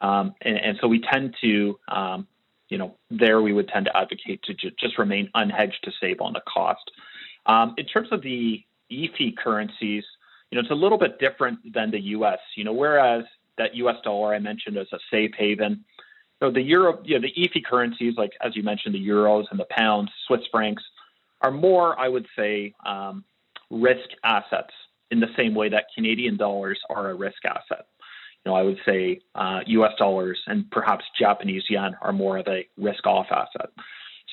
Um, 0.00 0.34
and, 0.40 0.56
and, 0.56 0.78
so 0.80 0.88
we 0.88 1.00
tend 1.12 1.34
to 1.42 1.78
um, 1.88 2.26
you 2.70 2.78
know, 2.78 2.96
there 3.10 3.42
we 3.42 3.52
would 3.52 3.68
tend 3.68 3.86
to 3.86 3.96
advocate 3.96 4.42
to 4.44 4.54
ju- 4.54 4.70
just 4.78 4.98
remain 4.98 5.28
unhedged 5.34 5.80
to 5.82 5.92
save 6.00 6.20
on 6.20 6.32
the 6.32 6.40
cost. 6.52 6.90
Um, 7.46 7.74
in 7.76 7.84
terms 7.86 8.08
of 8.12 8.22
the 8.22 8.64
EAFE 8.90 9.36
currencies, 9.36 10.04
you 10.50 10.56
know, 10.56 10.60
it's 10.62 10.70
a 10.70 10.74
little 10.74 10.98
bit 10.98 11.18
different 11.18 11.58
than 11.72 11.90
the 11.90 12.00
U.S. 12.00 12.38
You 12.56 12.64
know, 12.64 12.72
whereas 12.72 13.24
that 13.58 13.74
U.S. 13.76 13.96
dollar 14.02 14.34
I 14.34 14.38
mentioned 14.38 14.78
as 14.78 14.86
a 14.92 14.98
safe 15.10 15.32
haven, 15.36 15.84
know, 16.40 16.50
the 16.50 16.62
euro, 16.62 17.00
you 17.04 17.18
know, 17.18 17.20
the 17.20 17.40
EAFE 17.40 17.64
currencies, 17.64 18.14
like 18.16 18.32
as 18.40 18.56
you 18.56 18.62
mentioned, 18.62 18.94
the 18.94 19.06
euros 19.06 19.44
and 19.50 19.60
the 19.60 19.66
pounds, 19.70 20.10
Swiss 20.26 20.40
francs, 20.50 20.82
are 21.42 21.50
more, 21.50 21.98
I 21.98 22.08
would 22.08 22.26
say, 22.36 22.74
um, 22.86 23.24
risk 23.70 24.08
assets 24.24 24.72
in 25.10 25.20
the 25.20 25.28
same 25.36 25.54
way 25.54 25.68
that 25.68 25.86
Canadian 25.94 26.36
dollars 26.36 26.78
are 26.88 27.10
a 27.10 27.14
risk 27.14 27.44
asset 27.44 27.86
you 28.44 28.52
know, 28.52 28.56
I 28.56 28.62
would 28.62 28.78
say 28.86 29.20
uh, 29.34 29.60
U.S. 29.66 29.92
dollars 29.98 30.38
and 30.46 30.70
perhaps 30.70 31.04
Japanese 31.18 31.64
yen 31.68 31.96
are 32.00 32.12
more 32.12 32.38
of 32.38 32.46
a 32.48 32.66
risk-off 32.78 33.26
asset. 33.30 33.70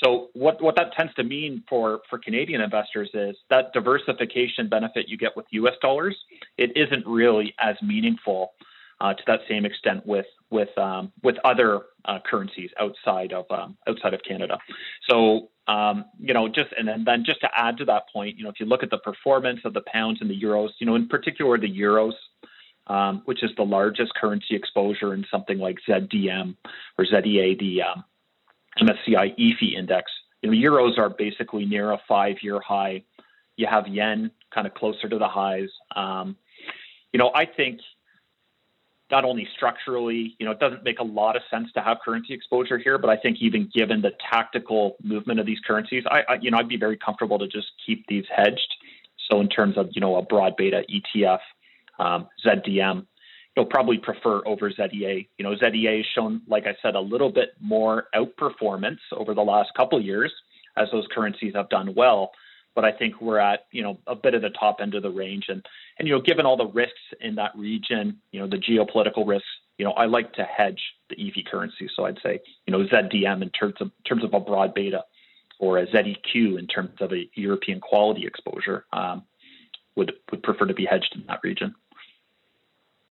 So 0.04 0.30
what, 0.34 0.62
what 0.62 0.76
that 0.76 0.94
tends 0.96 1.14
to 1.16 1.24
mean 1.24 1.64
for, 1.68 2.02
for 2.10 2.20
Canadian 2.20 2.62
investors 2.62 3.10
is 3.14 3.36
that 3.50 3.74
diversification 3.74 4.70
benefit 4.70 5.10
you 5.10 5.18
get 5.18 5.36
with 5.36 5.48
U.S. 5.52 5.74
dollars, 5.82 6.16
it 6.58 6.72
isn't 6.76 7.06
really 7.08 7.54
as 7.60 7.76
meaningful 7.82 8.54
uh, 9.02 9.14
to 9.14 9.24
that 9.28 9.42
same 9.48 9.66
extent 9.66 10.06
with 10.06 10.26
with 10.50 10.76
um, 10.78 11.12
with 11.24 11.36
other 11.44 11.82
uh, 12.06 12.20
currencies 12.30 12.72
outside 12.80 13.32
of 13.32 13.46
um, 13.52 13.78
outside 13.88 14.14
of 14.14 14.22
Canada. 14.28 14.58
So 15.10 15.50
um, 15.68 16.06
you 16.20 16.34
know, 16.34 16.48
just 16.48 16.70
and 16.78 16.88
then, 16.88 17.04
then 17.06 17.24
just 17.26 17.42
to 17.42 17.50
add 17.56 17.78
to 17.78 17.86
that 17.86 18.04
point, 18.12 18.38
you 18.38 18.44
know, 18.44 18.50
if 18.50 18.60
you 18.60 18.66
look 18.66 18.84
at 18.84 18.90
the 18.90 18.98
performance 18.98 19.60
of 19.66 19.74
the 19.74 19.82
pounds 19.82 20.20
and 20.22 20.30
the 20.30 20.40
euros, 20.40 20.70
you 20.80 20.88
know, 20.88 20.96
in 20.96 21.08
particular 21.08 21.58
the 21.58 21.68
euros, 21.68 22.14
um, 22.88 23.22
which 23.25 23.44
is 23.44 23.51
the 23.58 23.63
largest 23.63 24.13
currency 24.15 24.56
exposure 24.56 25.13
in 25.13 25.25
something 25.29 25.60
like 25.60 25.77
ZDM 25.88 26.56
or 26.98 27.06
ZEA, 27.06 27.60
the 27.60 27.82
um, 27.84 28.03
MSCI 28.79 29.38
EAFE 29.38 29.77
index. 29.77 30.12
you 30.41 30.51
know, 30.51 30.58
euros 30.58 30.98
are 30.98 31.10
basically 31.10 31.65
near 31.65 31.91
a 31.91 32.01
five-year 32.08 32.60
high. 32.60 33.03
You 33.56 33.67
have 33.67 33.88
yen 33.88 34.32
kind 34.53 34.67
of 34.67 34.74
closer 34.74 35.10
to 35.10 35.17
the 35.17 35.27
highs. 35.27 35.70
Um, 35.96 36.38
you 37.12 37.20
know, 37.20 37.32
I 37.34 37.46
think 37.46 37.79
not 39.10 39.24
only 39.24 39.48
structurally, 39.56 40.36
you 40.38 40.46
know, 40.46 40.51
it 40.51 40.60
doesn't 40.60 40.84
make 40.84 41.00
a 41.00 41.03
lot 41.03 41.36
of 41.36 41.41
sense 41.50 41.72
to 41.74 41.82
have 41.82 41.98
currency 42.03 42.34
exposure 42.34 42.77
here, 42.77 42.98
but 42.98 43.10
I 43.10 43.17
think 43.17 43.38
even 43.39 43.70
given 43.74 44.01
the 44.01 44.12
tactical 44.32 44.98
movement 45.01 45.39
of 45.39 45.46
these 45.46 45.60
currencies, 45.65 46.03
I, 46.10 46.24
I 46.27 46.38
you 46.41 46.51
know, 46.51 46.58
I'd 46.58 46.67
be 46.67 46.77
very 46.77 46.98
comfortable 46.98 47.39
to 47.39 47.48
just 47.48 47.67
keep 47.86 48.06
these 48.08 48.25
hedged. 48.34 48.75
So 49.29 49.39
in 49.39 49.48
terms 49.48 49.77
of, 49.77 49.89
you 49.94 50.01
know, 50.01 50.17
a 50.17 50.22
broad 50.22 50.56
beta 50.58 50.84
ETF, 50.89 51.39
um, 52.00 52.27
ZDM, 52.46 53.06
you'll 53.56 53.66
probably 53.66 53.98
prefer 53.98 54.42
over 54.46 54.72
ZEA. 54.72 55.27
You 55.38 55.44
know, 55.44 55.56
ZEA 55.56 55.98
has 55.98 56.06
shown, 56.13 56.42
like 56.48 56.66
I 56.66 56.75
said, 56.82 56.96
a 56.96 57.00
little 57.00 57.32
bit 57.32 57.50
more 57.60 58.06
outperformance 58.16 59.00
over 59.12 59.34
the 59.34 59.42
last 59.42 59.72
couple 59.75 60.00
years 60.01 60.32
as 60.77 60.88
those 60.92 61.08
currencies 61.12 61.54
have 61.56 61.70
done 61.70 61.94
well. 61.96 62.32
But 62.75 62.86
I 62.86 62.92
think 62.92 63.20
we're 63.20 63.39
at, 63.39 63.66
you 63.72 63.82
know, 63.82 63.98
a 64.06 64.16
bit 64.16 64.36
of 64.36 64.44
the 64.44 64.51
top 64.51 64.77
end 64.80 64.94
of 64.94 65.01
the 65.01 65.10
range. 65.10 65.46
And, 65.50 65.66
and 65.98 66.08
you 66.08 66.13
know, 66.13 66.22
given 66.22 66.46
all 66.46 66.56
the 66.56 66.68
risks 66.68 67.00
in 67.20 67.34
that 67.36 67.51
region, 67.56 68.22
you 68.32 68.39
know, 68.39 68.48
the 68.48 68.58
geopolitical 68.58 69.27
risks, 69.27 69.48
you 69.80 69.86
know, 69.86 69.94
I 69.94 70.06
like 70.06 70.34
to 70.34 70.44
hedge 70.44 70.82
the 71.10 71.16
EAFE 71.16 71.48
currency. 71.50 71.89
So 71.96 72.06
I'd 72.06 72.20
say, 72.22 72.39
you 72.68 72.72
know, 72.72 72.86
ZDM 72.86 73.42
in 73.42 73.50
terms 73.50 73.75
of, 73.80 73.88
in 73.88 74.04
terms 74.08 74.24
of 74.24 74.36
a 74.36 74.39
broad 74.39 74.75
beta 74.75 75.04
or 75.60 75.80
a 75.80 75.88
ZEQ 75.88 76.60
in 76.60 76.68
terms 76.68 76.92
of 77.01 77.12
a 77.12 77.27
European 77.34 77.80
quality 77.80 78.27
exposure 78.27 78.86
um, 78.94 79.24
would, 79.96 80.13
would 80.30 80.44
prefer 80.44 80.66
to 80.66 80.74
be 80.75 80.86
hedged 80.86 81.13
in 81.16 81.24
that 81.27 81.39
region. 81.44 81.74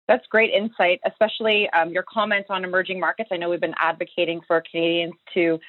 That's 0.10 0.25
great 0.25 0.51
insight, 0.51 1.00
especially 1.06 1.70
um, 1.70 1.92
your 1.92 2.04
comments 2.12 2.48
on 2.50 2.63
emerging 2.63 3.00
markets. 3.00 3.30
I 3.32 3.38
know 3.38 3.48
we've 3.48 3.62
been 3.62 3.75
advocating 3.78 4.42
for 4.48 4.63
Canadians 4.70 5.13
to 5.36 5.60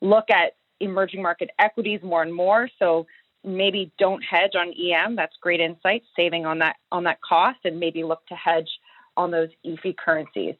look 0.00 0.30
at 0.30 0.54
emerging 0.80 1.20
market 1.20 1.50
equities 1.58 2.00
more 2.02 2.22
and 2.22 2.34
more. 2.34 2.66
So 2.78 3.06
maybe 3.44 3.92
don't 3.98 4.22
hedge 4.22 4.52
on 4.58 4.72
EM. 4.72 5.16
That's 5.16 5.34
great 5.42 5.60
insight, 5.60 6.02
saving 6.16 6.46
on 6.46 6.58
that 6.60 6.76
on 6.90 7.04
that 7.04 7.20
cost, 7.20 7.58
and 7.64 7.78
maybe 7.78 8.02
look 8.02 8.24
to 8.28 8.34
hedge 8.34 8.70
on 9.18 9.30
those 9.30 9.50
EAFE 9.66 9.94
currencies. 9.98 10.54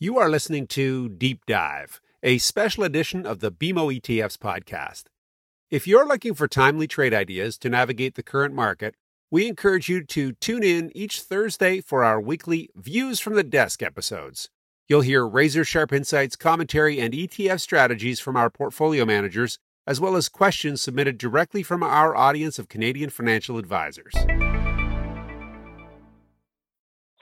You 0.00 0.16
are 0.16 0.30
listening 0.30 0.66
to 0.68 1.10
Deep 1.10 1.44
Dive, 1.46 2.00
a 2.22 2.38
special 2.38 2.82
edition 2.84 3.26
of 3.26 3.40
the 3.40 3.52
BMO 3.52 4.00
ETFs 4.00 4.38
podcast. 4.38 5.04
If 5.68 5.88
you're 5.88 6.06
looking 6.06 6.34
for 6.34 6.46
timely 6.46 6.86
trade 6.86 7.12
ideas 7.12 7.58
to 7.58 7.68
navigate 7.68 8.14
the 8.14 8.22
current 8.22 8.54
market, 8.54 8.94
we 9.32 9.48
encourage 9.48 9.88
you 9.88 10.04
to 10.04 10.30
tune 10.34 10.62
in 10.62 10.92
each 10.96 11.22
Thursday 11.22 11.80
for 11.80 12.04
our 12.04 12.20
weekly 12.20 12.70
Views 12.76 13.18
from 13.18 13.34
the 13.34 13.42
Desk 13.42 13.82
episodes. 13.82 14.48
You'll 14.86 15.00
hear 15.00 15.26
razor 15.26 15.64
sharp 15.64 15.92
insights, 15.92 16.36
commentary, 16.36 17.00
and 17.00 17.12
ETF 17.12 17.60
strategies 17.60 18.20
from 18.20 18.36
our 18.36 18.48
portfolio 18.48 19.04
managers, 19.04 19.58
as 19.88 20.00
well 20.00 20.14
as 20.14 20.28
questions 20.28 20.82
submitted 20.82 21.18
directly 21.18 21.64
from 21.64 21.82
our 21.82 22.14
audience 22.14 22.60
of 22.60 22.68
Canadian 22.68 23.10
financial 23.10 23.58
advisors. 23.58 24.12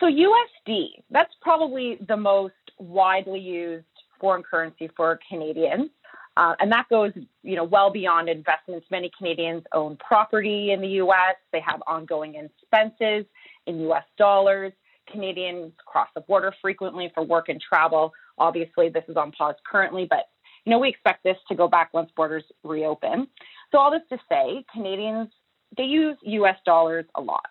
So, 0.00 0.04
USD, 0.04 1.02
that's 1.08 1.32
probably 1.40 1.98
the 2.06 2.18
most 2.18 2.52
widely 2.78 3.40
used 3.40 3.86
foreign 4.20 4.42
currency 4.42 4.90
for 4.94 5.18
Canadians. 5.30 5.88
Uh, 6.36 6.54
and 6.60 6.70
that 6.72 6.86
goes, 6.90 7.12
you 7.44 7.56
know, 7.56 7.64
well 7.64 7.90
beyond 7.90 8.28
investments. 8.28 8.86
Many 8.90 9.10
Canadians 9.16 9.62
own 9.72 9.96
property 9.96 10.72
in 10.72 10.80
the 10.80 10.88
U.S. 10.88 11.36
They 11.52 11.60
have 11.60 11.82
ongoing 11.86 12.34
expenses 12.34 13.26
in 13.66 13.80
U.S. 13.80 14.04
dollars. 14.18 14.72
Canadians 15.10 15.72
cross 15.86 16.08
the 16.14 16.22
border 16.22 16.52
frequently 16.62 17.12
for 17.14 17.22
work 17.22 17.50
and 17.50 17.60
travel. 17.60 18.12
Obviously, 18.38 18.88
this 18.88 19.04
is 19.08 19.16
on 19.16 19.30
pause 19.32 19.54
currently, 19.70 20.06
but 20.08 20.30
you 20.64 20.70
know 20.70 20.78
we 20.78 20.88
expect 20.88 21.22
this 21.22 21.36
to 21.48 21.54
go 21.54 21.68
back 21.68 21.92
once 21.92 22.10
borders 22.16 22.44
reopen. 22.64 23.28
So 23.70 23.78
all 23.78 23.90
this 23.90 24.00
to 24.08 24.18
say, 24.28 24.64
Canadians 24.72 25.28
they 25.76 25.84
use 25.84 26.16
U.S. 26.22 26.56
dollars 26.64 27.04
a 27.16 27.20
lot, 27.20 27.50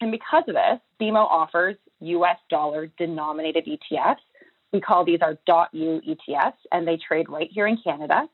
and 0.00 0.12
because 0.12 0.44
of 0.48 0.54
this, 0.54 0.80
BMO 1.00 1.24
offers 1.24 1.76
U.S. 2.00 2.36
dollar 2.50 2.90
denominated 2.98 3.66
ETFs 3.66 4.16
we 4.72 4.80
call 4.80 5.04
these 5.04 5.20
our 5.22 5.38
.U 5.72 6.00
ETFs, 6.06 6.52
and 6.72 6.86
they 6.86 6.96
trade 6.96 7.28
right 7.28 7.48
here 7.50 7.66
in 7.66 7.78
Canada. 7.82 8.28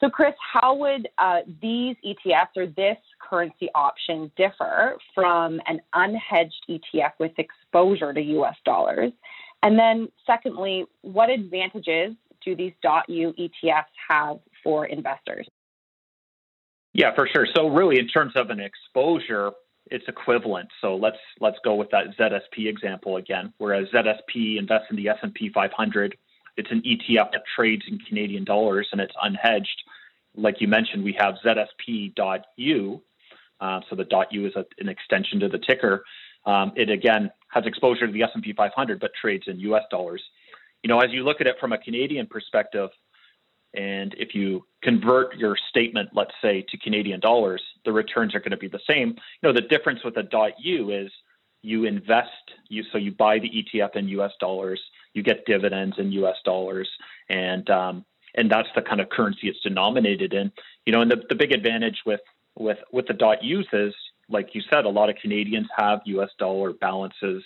So, 0.00 0.08
Chris, 0.08 0.34
how 0.52 0.74
would 0.76 1.08
uh, 1.18 1.40
these 1.60 1.96
ETFs 2.06 2.56
or 2.56 2.66
this 2.66 2.96
currency 3.20 3.68
option 3.74 4.30
differ 4.36 4.96
from 5.14 5.60
an 5.66 5.80
unhedged 5.94 6.50
ETF 6.68 7.12
with 7.18 7.32
exposure 7.38 8.12
to 8.12 8.20
US 8.20 8.56
dollars? 8.64 9.12
And 9.62 9.76
then, 9.76 10.08
secondly, 10.24 10.84
what 11.02 11.30
advantages 11.30 12.14
do 12.44 12.54
these 12.54 12.72
.U 13.08 13.34
ETFs 13.38 13.84
have 14.08 14.38
for 14.62 14.86
investors? 14.86 15.48
Yeah, 16.94 17.14
for 17.16 17.28
sure. 17.32 17.46
So, 17.56 17.68
really, 17.68 17.98
in 17.98 18.06
terms 18.06 18.32
of 18.36 18.50
an 18.50 18.60
exposure, 18.60 19.50
it's 19.90 20.04
equivalent. 20.08 20.68
So 20.80 20.96
let's 20.96 21.16
let's 21.40 21.56
go 21.64 21.74
with 21.74 21.88
that 21.90 22.16
ZSP 22.18 22.68
example 22.68 23.16
again. 23.16 23.52
Whereas 23.58 23.88
ZSP 23.88 24.58
invests 24.58 24.88
in 24.90 24.96
the 24.96 25.08
S&P 25.08 25.50
500, 25.52 26.16
it's 26.58 26.70
an 26.72 26.82
ETF 26.82 27.32
that 27.32 27.42
trades 27.56 27.84
in 27.88 27.98
Canadian 28.00 28.44
dollars 28.44 28.88
and 28.92 29.00
it's 29.00 29.14
unhedged. 29.24 29.66
Like 30.34 30.60
you 30.60 30.68
mentioned, 30.68 31.04
we 31.04 31.16
have 31.18 31.36
ZSP.U. 31.44 33.02
Uh, 33.60 33.80
so 33.88 33.96
the 33.96 34.26
.U 34.32 34.46
is 34.46 34.54
a, 34.56 34.64
an 34.78 34.88
extension 34.88 35.40
to 35.40 35.48
the 35.48 35.58
ticker. 35.58 36.04
Um, 36.44 36.72
it 36.76 36.90
again 36.90 37.30
has 37.52 37.64
exposure 37.64 38.06
to 38.06 38.12
the 38.12 38.22
S&P 38.24 38.52
500, 38.52 39.00
but 39.00 39.12
trades 39.20 39.44
in 39.46 39.58
U.S. 39.60 39.84
dollars. 39.90 40.22
You 40.82 40.88
know, 40.88 41.00
as 41.00 41.12
you 41.12 41.24
look 41.24 41.40
at 41.40 41.46
it 41.46 41.56
from 41.60 41.72
a 41.72 41.78
Canadian 41.78 42.26
perspective, 42.26 42.90
and 43.74 44.14
if 44.18 44.34
you 44.34 44.64
convert 44.82 45.36
your 45.36 45.56
statement, 45.70 46.10
let's 46.12 46.32
say, 46.42 46.64
to 46.70 46.78
Canadian 46.78 47.20
dollars, 47.20 47.62
the 47.84 47.92
returns 47.92 48.34
are 48.34 48.40
going 48.40 48.50
to 48.50 48.56
be 48.56 48.68
the 48.68 48.80
same. 48.88 49.10
You 49.10 49.44
know, 49.44 49.52
the 49.52 49.60
difference 49.60 50.00
with 50.04 50.16
a 50.16 50.24
.u 50.58 50.90
is 50.90 51.10
you 51.62 51.84
invest, 51.84 52.30
you 52.68 52.84
so 52.92 52.98
you 52.98 53.12
buy 53.12 53.38
the 53.38 53.50
ETF 53.50 53.96
in 53.96 54.08
U.S. 54.08 54.32
dollars, 54.40 54.80
you 55.18 55.24
get 55.24 55.44
dividends 55.44 55.96
in 55.98 56.12
U.S. 56.12 56.36
dollars, 56.44 56.88
and 57.28 57.68
um, 57.68 58.04
and 58.36 58.50
that's 58.50 58.68
the 58.74 58.82
kind 58.82 59.00
of 59.00 59.08
currency 59.10 59.48
it's 59.48 59.60
denominated 59.60 60.32
in. 60.32 60.52
You 60.86 60.92
know, 60.92 61.02
and 61.02 61.10
the, 61.10 61.22
the 61.28 61.34
big 61.34 61.52
advantage 61.52 61.98
with 62.06 62.20
with 62.56 62.78
with 62.92 63.06
the 63.08 63.14
dot 63.14 63.42
.u's 63.42 63.66
is, 63.72 63.92
like 64.28 64.54
you 64.54 64.62
said, 64.70 64.84
a 64.84 64.88
lot 64.88 65.10
of 65.10 65.16
Canadians 65.20 65.66
have 65.76 66.00
U.S. 66.06 66.30
dollar 66.38 66.72
balances 66.72 67.42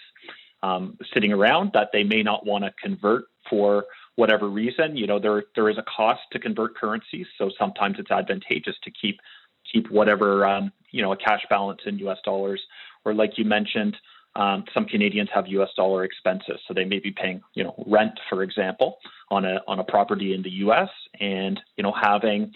um, 0.62 0.99
sitting 1.14 1.33
around 1.33 1.71
that 1.75 1.88
they 1.93 2.05
may 2.05 2.23
not 2.23 2.47
want 2.47 2.64
to 2.64 2.73
convert 2.81 3.25
for 3.49 3.87
whatever 4.17 4.49
reason. 4.49 4.97
You 4.97 5.07
know, 5.07 5.19
there 5.19 5.45
there 5.55 5.71
is 5.71 5.79
a 5.79 5.85
cost 5.97 6.21
to 6.33 6.38
convert 6.38 6.76
currencies, 6.76 7.26
so 7.38 7.50
sometimes 7.59 7.97
it's 7.99 8.11
advantageous 8.11 8.76
to 8.85 8.91
keep 8.91 9.19
keep 9.73 9.91
whatever 9.91 10.47
um, 10.47 10.73
you 10.91 11.02
know 11.02 11.12
a 11.12 11.17
cash 11.17 11.43
balance 11.49 11.81
in 11.87 11.99
U.S. 12.00 12.19
dollars, 12.25 12.61
or 13.05 13.14
like 13.14 13.38
you 13.38 13.45
mentioned. 13.45 13.97
Um, 14.35 14.65
some 14.73 14.87
Canadians 14.87 15.29
have 15.35 15.47
U.S. 15.49 15.69
dollar 15.77 16.05
expenses, 16.05 16.59
so 16.67 16.73
they 16.75 16.85
may 16.85 16.99
be 16.99 17.11
paying, 17.11 17.43
you 17.55 17.65
know, 17.65 17.75
rent, 17.87 18.19
for 18.31 18.43
example, 18.43 18.99
on 19.31 19.45
a 19.45 19.61
on 19.69 19.79
a 19.79 19.85
property 19.85 20.35
in 20.35 20.43
the 20.43 20.51
U.S. 20.51 20.89
and 21.21 21.61
you 21.77 21.83
know 21.83 21.93
having 21.93 22.53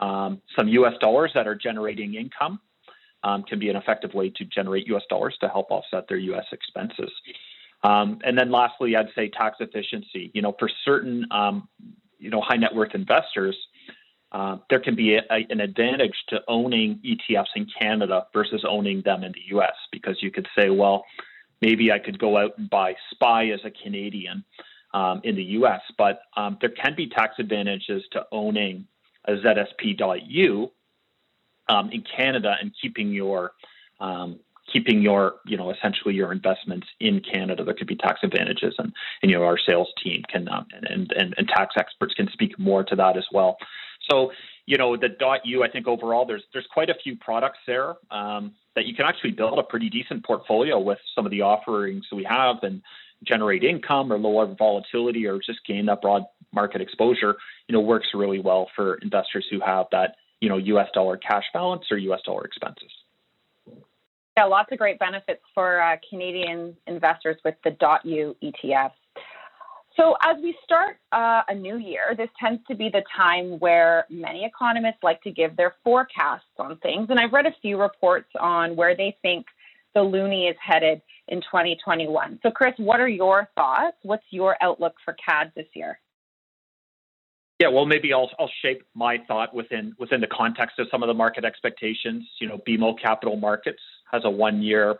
um, 0.00 0.40
some 0.56 0.68
U.S. 0.68 0.94
dollars 1.00 1.32
that 1.34 1.48
are 1.48 1.56
generating 1.56 2.14
income 2.14 2.60
um, 3.24 3.42
can 3.42 3.58
be 3.58 3.68
an 3.68 3.76
effective 3.76 4.14
way 4.14 4.30
to 4.30 4.44
generate 4.44 4.86
U.S. 4.86 5.02
dollars 5.10 5.36
to 5.40 5.48
help 5.48 5.70
offset 5.70 6.06
their 6.08 6.18
U.S. 6.18 6.46
expenses. 6.52 7.10
Um, 7.82 8.18
and 8.24 8.38
then 8.38 8.50
lastly, 8.50 8.96
I'd 8.96 9.08
say 9.14 9.28
tax 9.28 9.56
efficiency. 9.60 10.30
You 10.32 10.42
know, 10.42 10.54
for 10.58 10.70
certain, 10.84 11.26
um, 11.32 11.68
you 12.18 12.30
know, 12.30 12.40
high 12.40 12.56
net 12.56 12.74
worth 12.74 12.94
investors, 12.94 13.56
uh, 14.36 14.58
there 14.68 14.80
can 14.80 14.94
be 14.94 15.14
a, 15.14 15.22
a, 15.30 15.46
an 15.48 15.60
advantage 15.60 16.12
to 16.28 16.40
owning 16.46 17.00
ETFs 17.02 17.46
in 17.54 17.66
Canada 17.80 18.26
versus 18.34 18.66
owning 18.68 19.00
them 19.02 19.24
in 19.24 19.32
the 19.32 19.40
U.S. 19.52 19.72
because 19.90 20.18
you 20.20 20.30
could 20.30 20.46
say, 20.54 20.68
well, 20.68 21.06
maybe 21.62 21.90
I 21.90 21.98
could 21.98 22.18
go 22.18 22.36
out 22.36 22.50
and 22.58 22.68
buy 22.68 22.96
SPY 23.12 23.46
as 23.46 23.60
a 23.64 23.70
Canadian 23.70 24.44
um, 24.92 25.22
in 25.24 25.36
the 25.36 25.42
U.S., 25.42 25.80
but 25.96 26.20
um, 26.36 26.58
there 26.60 26.68
can 26.68 26.94
be 26.94 27.08
tax 27.08 27.36
advantages 27.38 28.02
to 28.12 28.26
owning 28.30 28.86
a 29.24 29.32
ZSP.U 29.32 30.70
um, 31.70 31.90
in 31.90 32.04
Canada 32.14 32.56
and 32.60 32.72
keeping 32.82 33.12
your 33.12 33.52
um, 34.00 34.38
keeping 34.70 35.00
your, 35.00 35.36
you 35.46 35.56
know, 35.56 35.70
essentially 35.70 36.12
your 36.12 36.32
investments 36.32 36.88
in 37.00 37.20
Canada. 37.20 37.64
There 37.64 37.72
could 37.72 37.86
be 37.86 37.96
tax 37.96 38.20
advantages, 38.22 38.74
and, 38.78 38.92
and 39.22 39.30
you 39.30 39.38
know, 39.38 39.44
our 39.44 39.56
sales 39.56 39.88
team 40.04 40.24
can 40.28 40.46
um, 40.50 40.66
and, 40.72 41.10
and 41.12 41.34
and 41.38 41.48
tax 41.48 41.74
experts 41.78 42.12
can 42.12 42.28
speak 42.32 42.58
more 42.58 42.84
to 42.84 42.96
that 42.96 43.16
as 43.16 43.24
well. 43.32 43.56
So, 44.10 44.32
you 44.66 44.78
know, 44.78 44.96
the 44.96 45.08
.u, 45.44 45.62
I 45.62 45.70
think 45.70 45.86
overall 45.86 46.26
there's 46.26 46.42
there's 46.52 46.66
quite 46.72 46.90
a 46.90 46.94
few 47.02 47.16
products 47.16 47.58
there 47.66 47.94
um, 48.10 48.54
that 48.74 48.86
you 48.86 48.94
can 48.94 49.06
actually 49.06 49.32
build 49.32 49.58
a 49.58 49.62
pretty 49.62 49.88
decent 49.88 50.24
portfolio 50.24 50.78
with 50.78 50.98
some 51.14 51.24
of 51.24 51.30
the 51.30 51.42
offerings 51.42 52.04
we 52.12 52.24
have 52.24 52.56
and 52.62 52.82
generate 53.24 53.64
income 53.64 54.12
or 54.12 54.18
lower 54.18 54.46
volatility 54.46 55.26
or 55.26 55.38
just 55.38 55.60
gain 55.66 55.86
that 55.86 56.02
broad 56.02 56.24
market 56.52 56.80
exposure. 56.80 57.36
You 57.68 57.74
know, 57.74 57.80
works 57.80 58.08
really 58.14 58.40
well 58.40 58.68
for 58.74 58.96
investors 58.96 59.46
who 59.50 59.60
have 59.60 59.86
that 59.92 60.16
you 60.40 60.48
know 60.48 60.56
U.S. 60.56 60.88
dollar 60.94 61.16
cash 61.16 61.44
balance 61.52 61.84
or 61.90 61.98
U.S. 61.98 62.20
dollar 62.24 62.44
expenses. 62.44 62.90
Yeah, 64.36 64.44
lots 64.44 64.70
of 64.70 64.78
great 64.78 64.98
benefits 64.98 65.40
for 65.54 65.80
uh, 65.80 65.96
Canadian 66.10 66.76
investors 66.86 67.36
with 67.44 67.54
the 67.64 67.70
dot 67.70 68.04
.U 68.04 68.36
ETFs. 68.42 68.90
So, 69.96 70.14
as 70.20 70.36
we 70.42 70.54
start 70.62 70.98
uh, 71.12 71.42
a 71.48 71.54
new 71.54 71.78
year, 71.78 72.14
this 72.16 72.28
tends 72.38 72.60
to 72.68 72.74
be 72.74 72.90
the 72.90 73.02
time 73.16 73.58
where 73.60 74.04
many 74.10 74.44
economists 74.44 74.98
like 75.02 75.22
to 75.22 75.30
give 75.30 75.56
their 75.56 75.74
forecasts 75.82 76.44
on 76.58 76.76
things. 76.78 77.06
And 77.08 77.18
I've 77.18 77.32
read 77.32 77.46
a 77.46 77.54
few 77.62 77.80
reports 77.80 78.28
on 78.38 78.76
where 78.76 78.94
they 78.94 79.16
think 79.22 79.46
the 79.94 80.00
loonie 80.00 80.50
is 80.50 80.56
headed 80.60 81.00
in 81.28 81.40
2021. 81.40 82.40
So, 82.42 82.50
Chris, 82.50 82.74
what 82.76 83.00
are 83.00 83.08
your 83.08 83.48
thoughts? 83.54 83.96
What's 84.02 84.24
your 84.28 84.56
outlook 84.60 84.96
for 85.02 85.14
CAD 85.14 85.52
this 85.56 85.66
year? 85.72 85.98
Yeah, 87.58 87.68
well, 87.68 87.86
maybe 87.86 88.12
I'll 88.12 88.30
I'll 88.38 88.50
shape 88.60 88.82
my 88.94 89.16
thought 89.26 89.54
within 89.54 89.94
within 89.98 90.20
the 90.20 90.26
context 90.26 90.78
of 90.78 90.88
some 90.90 91.02
of 91.02 91.06
the 91.06 91.14
market 91.14 91.46
expectations. 91.46 92.22
You 92.38 92.48
know, 92.48 92.60
BMO 92.68 93.00
Capital 93.00 93.36
Markets 93.36 93.80
has 94.12 94.22
a 94.26 94.30
one 94.30 94.60
year 94.60 94.96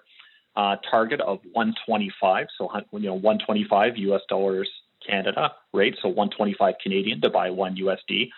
uh, 0.56 0.76
target 0.90 1.20
of 1.20 1.40
125, 1.52 2.46
so 2.56 2.70
you 2.92 3.00
know 3.00 3.14
125 3.14 3.98
U.S. 3.98 4.22
dollars 4.30 4.70
Canada 5.06 5.52
rate, 5.72 5.96
so 6.02 6.08
125 6.08 6.74
Canadian 6.82 7.20
to 7.20 7.30
buy 7.30 7.50
one 7.50 7.76
USD. 7.76 8.08
You 8.08 8.28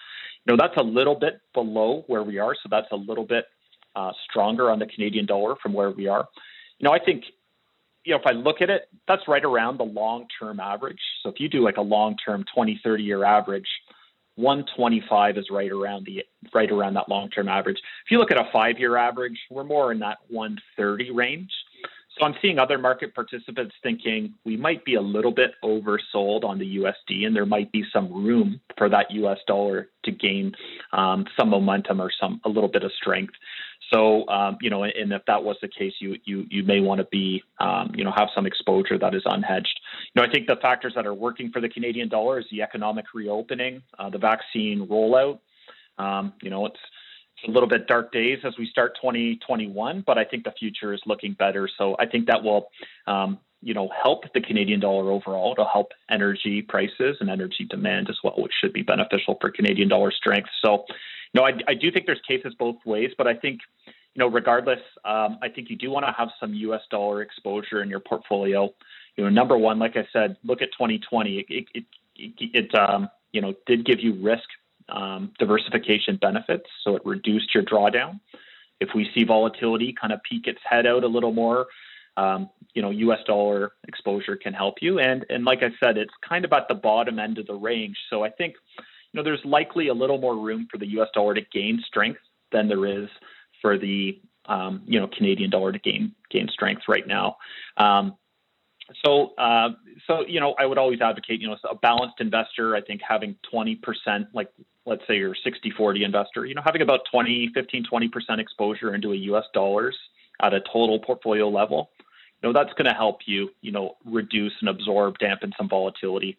know, 0.46 0.56
that's 0.56 0.76
a 0.76 0.82
little 0.82 1.14
bit 1.14 1.40
below 1.54 2.04
where 2.06 2.22
we 2.22 2.38
are, 2.38 2.54
so 2.54 2.68
that's 2.70 2.90
a 2.92 2.96
little 2.96 3.24
bit 3.24 3.46
uh, 3.96 4.12
stronger 4.28 4.70
on 4.70 4.78
the 4.78 4.86
Canadian 4.86 5.26
dollar 5.26 5.56
from 5.62 5.72
where 5.72 5.90
we 5.90 6.06
are. 6.06 6.28
You 6.78 6.88
know, 6.88 6.94
I 6.94 6.98
think 6.98 7.24
you 8.04 8.14
know, 8.14 8.20
if 8.20 8.26
I 8.26 8.32
look 8.32 8.62
at 8.62 8.70
it, 8.70 8.88
that's 9.06 9.22
right 9.28 9.44
around 9.44 9.78
the 9.78 9.84
long 9.84 10.26
term 10.40 10.60
average. 10.60 11.00
So 11.22 11.28
if 11.28 11.40
you 11.40 11.48
do 11.48 11.62
like 11.62 11.76
a 11.76 11.82
long 11.82 12.16
term 12.24 12.44
20, 12.54 12.80
30 12.82 13.02
year 13.02 13.24
average, 13.24 13.66
125 14.36 15.36
is 15.36 15.46
right 15.50 15.70
around 15.70 16.06
the 16.06 16.24
right 16.54 16.70
around 16.70 16.94
that 16.94 17.08
long 17.08 17.28
term 17.28 17.48
average. 17.48 17.76
If 18.06 18.10
you 18.10 18.18
look 18.18 18.30
at 18.30 18.38
a 18.38 18.48
five 18.52 18.78
year 18.78 18.96
average, 18.96 19.38
we're 19.50 19.64
more 19.64 19.92
in 19.92 19.98
that 19.98 20.18
130 20.28 21.10
range. 21.10 21.50
So 22.18 22.24
I'm 22.24 22.34
seeing 22.42 22.58
other 22.58 22.78
market 22.78 23.14
participants 23.14 23.74
thinking 23.82 24.34
we 24.44 24.56
might 24.56 24.84
be 24.84 24.94
a 24.94 25.00
little 25.00 25.30
bit 25.30 25.52
oversold 25.62 26.44
on 26.44 26.58
the 26.58 26.78
USD, 26.78 27.26
and 27.26 27.34
there 27.34 27.46
might 27.46 27.70
be 27.70 27.84
some 27.92 28.12
room 28.12 28.60
for 28.76 28.88
that 28.88 29.10
US 29.10 29.38
dollar 29.46 29.88
to 30.04 30.10
gain 30.10 30.52
um, 30.92 31.26
some 31.38 31.50
momentum 31.50 32.00
or 32.00 32.10
some 32.20 32.40
a 32.44 32.48
little 32.48 32.68
bit 32.68 32.82
of 32.82 32.90
strength. 33.00 33.34
So 33.92 34.28
um, 34.28 34.58
you 34.60 34.68
know, 34.68 34.82
and 34.82 35.12
if 35.12 35.22
that 35.26 35.44
was 35.44 35.56
the 35.62 35.68
case, 35.68 35.92
you 36.00 36.16
you 36.24 36.44
you 36.50 36.62
may 36.62 36.80
want 36.80 36.98
to 36.98 37.06
be 37.10 37.42
um, 37.60 37.92
you 37.94 38.04
know 38.04 38.12
have 38.16 38.28
some 38.34 38.46
exposure 38.46 38.98
that 38.98 39.14
is 39.14 39.22
unhedged. 39.24 39.76
You 40.14 40.22
know, 40.22 40.22
I 40.24 40.30
think 40.30 40.46
the 40.46 40.56
factors 40.60 40.92
that 40.96 41.06
are 41.06 41.14
working 41.14 41.50
for 41.52 41.60
the 41.60 41.68
Canadian 41.68 42.08
dollar 42.08 42.40
is 42.40 42.46
the 42.50 42.62
economic 42.62 43.06
reopening, 43.14 43.82
uh, 43.98 44.10
the 44.10 44.18
vaccine 44.18 44.86
rollout. 44.90 45.38
Um, 45.98 46.32
you 46.42 46.50
know, 46.50 46.66
it's 46.66 46.78
a 47.46 47.50
little 47.50 47.68
bit 47.68 47.86
dark 47.86 48.12
days 48.12 48.38
as 48.44 48.54
we 48.58 48.66
start 48.66 48.96
2021, 48.96 50.02
but 50.06 50.18
I 50.18 50.24
think 50.24 50.44
the 50.44 50.52
future 50.58 50.92
is 50.92 51.00
looking 51.06 51.34
better. 51.34 51.68
So 51.78 51.96
I 51.98 52.06
think 52.06 52.26
that 52.26 52.42
will, 52.42 52.70
um, 53.06 53.38
you 53.62 53.74
know, 53.74 53.88
help 54.02 54.24
the 54.34 54.40
Canadian 54.40 54.80
dollar 54.80 55.10
overall. 55.10 55.54
to 55.56 55.64
help 55.64 55.92
energy 56.10 56.62
prices 56.62 57.16
and 57.20 57.30
energy 57.30 57.66
demand 57.68 58.08
as 58.08 58.16
well, 58.22 58.34
which 58.38 58.52
should 58.60 58.72
be 58.72 58.82
beneficial 58.82 59.36
for 59.40 59.50
Canadian 59.50 59.88
dollar 59.88 60.10
strength. 60.10 60.48
So, 60.64 60.84
you 61.32 61.40
know, 61.40 61.44
I, 61.44 61.52
I 61.68 61.74
do 61.74 61.90
think 61.90 62.06
there's 62.06 62.20
cases 62.26 62.54
both 62.58 62.76
ways, 62.84 63.10
but 63.16 63.26
I 63.26 63.34
think, 63.34 63.60
you 63.86 64.20
know, 64.20 64.28
regardless, 64.28 64.80
um, 65.04 65.38
I 65.42 65.48
think 65.48 65.70
you 65.70 65.76
do 65.76 65.90
want 65.90 66.06
to 66.06 66.12
have 66.12 66.28
some 66.40 66.54
U.S. 66.54 66.82
dollar 66.90 67.22
exposure 67.22 67.82
in 67.82 67.88
your 67.88 68.00
portfolio. 68.00 68.72
You 69.16 69.24
know, 69.24 69.30
number 69.30 69.56
one, 69.56 69.78
like 69.78 69.96
I 69.96 70.06
said, 70.12 70.36
look 70.44 70.62
at 70.62 70.72
2020. 70.72 71.38
It, 71.48 71.66
it, 71.74 71.84
it, 72.16 72.32
it 72.54 72.74
um, 72.74 73.08
you 73.32 73.40
know, 73.40 73.54
did 73.66 73.84
give 73.84 74.00
you 74.00 74.14
risk 74.22 74.48
um, 74.88 75.32
diversification 75.38 76.16
benefits, 76.16 76.66
so 76.84 76.96
it 76.96 77.02
reduced 77.04 77.54
your 77.54 77.64
drawdown. 77.64 78.20
If 78.80 78.90
we 78.94 79.08
see 79.14 79.24
volatility 79.24 79.94
kind 79.98 80.12
of 80.12 80.20
peek 80.28 80.46
its 80.46 80.60
head 80.68 80.86
out 80.86 81.04
a 81.04 81.08
little 81.08 81.32
more, 81.32 81.66
um, 82.16 82.50
you 82.74 82.82
know, 82.82 82.90
U.S. 82.90 83.18
dollar 83.26 83.72
exposure 83.86 84.36
can 84.36 84.52
help 84.52 84.76
you. 84.80 84.98
And 84.98 85.24
and 85.28 85.44
like 85.44 85.60
I 85.62 85.70
said, 85.80 85.96
it's 85.96 86.12
kind 86.26 86.44
of 86.44 86.52
at 86.52 86.68
the 86.68 86.74
bottom 86.74 87.18
end 87.18 87.38
of 87.38 87.46
the 87.46 87.54
range. 87.54 87.96
So 88.10 88.24
I 88.24 88.30
think, 88.30 88.54
you 88.78 89.18
know, 89.18 89.22
there's 89.22 89.44
likely 89.44 89.88
a 89.88 89.94
little 89.94 90.18
more 90.18 90.36
room 90.36 90.68
for 90.70 90.78
the 90.78 90.86
U.S. 90.88 91.08
dollar 91.14 91.34
to 91.34 91.42
gain 91.52 91.82
strength 91.86 92.20
than 92.52 92.68
there 92.68 92.86
is 92.86 93.08
for 93.60 93.78
the 93.78 94.20
um, 94.46 94.82
you 94.86 94.98
know 95.00 95.08
Canadian 95.08 95.50
dollar 95.50 95.72
to 95.72 95.78
gain 95.78 96.14
gain 96.30 96.48
strength 96.52 96.82
right 96.88 97.06
now. 97.06 97.36
Um, 97.76 98.16
so, 99.04 99.34
uh, 99.36 99.70
so 100.06 100.24
you 100.26 100.40
know, 100.40 100.54
I 100.58 100.66
would 100.66 100.78
always 100.78 101.00
advocate, 101.00 101.40
you 101.40 101.48
know, 101.48 101.56
a 101.70 101.74
balanced 101.74 102.20
investor. 102.20 102.74
I 102.74 102.80
think 102.80 103.00
having 103.06 103.36
20%, 103.52 103.78
like 104.32 104.48
let's 104.88 105.02
say 105.06 105.16
you're 105.16 105.34
60-40 105.34 106.04
investor, 106.04 106.46
you 106.46 106.54
know, 106.54 106.62
having 106.64 106.82
about 106.82 107.00
20, 107.10 107.50
15, 107.54 107.84
20% 107.84 108.38
exposure 108.38 108.94
into 108.94 109.12
a 109.12 109.16
U.S. 109.16 109.44
dollars 109.52 109.96
at 110.42 110.54
a 110.54 110.60
total 110.60 110.98
portfolio 110.98 111.48
level, 111.48 111.90
you 112.42 112.48
know, 112.48 112.52
that's 112.52 112.72
going 112.74 112.86
to 112.86 112.94
help 112.94 113.18
you, 113.26 113.50
you 113.60 113.72
know, 113.72 113.96
reduce 114.04 114.52
and 114.60 114.68
absorb, 114.68 115.18
dampen 115.18 115.52
some 115.58 115.68
volatility. 115.68 116.36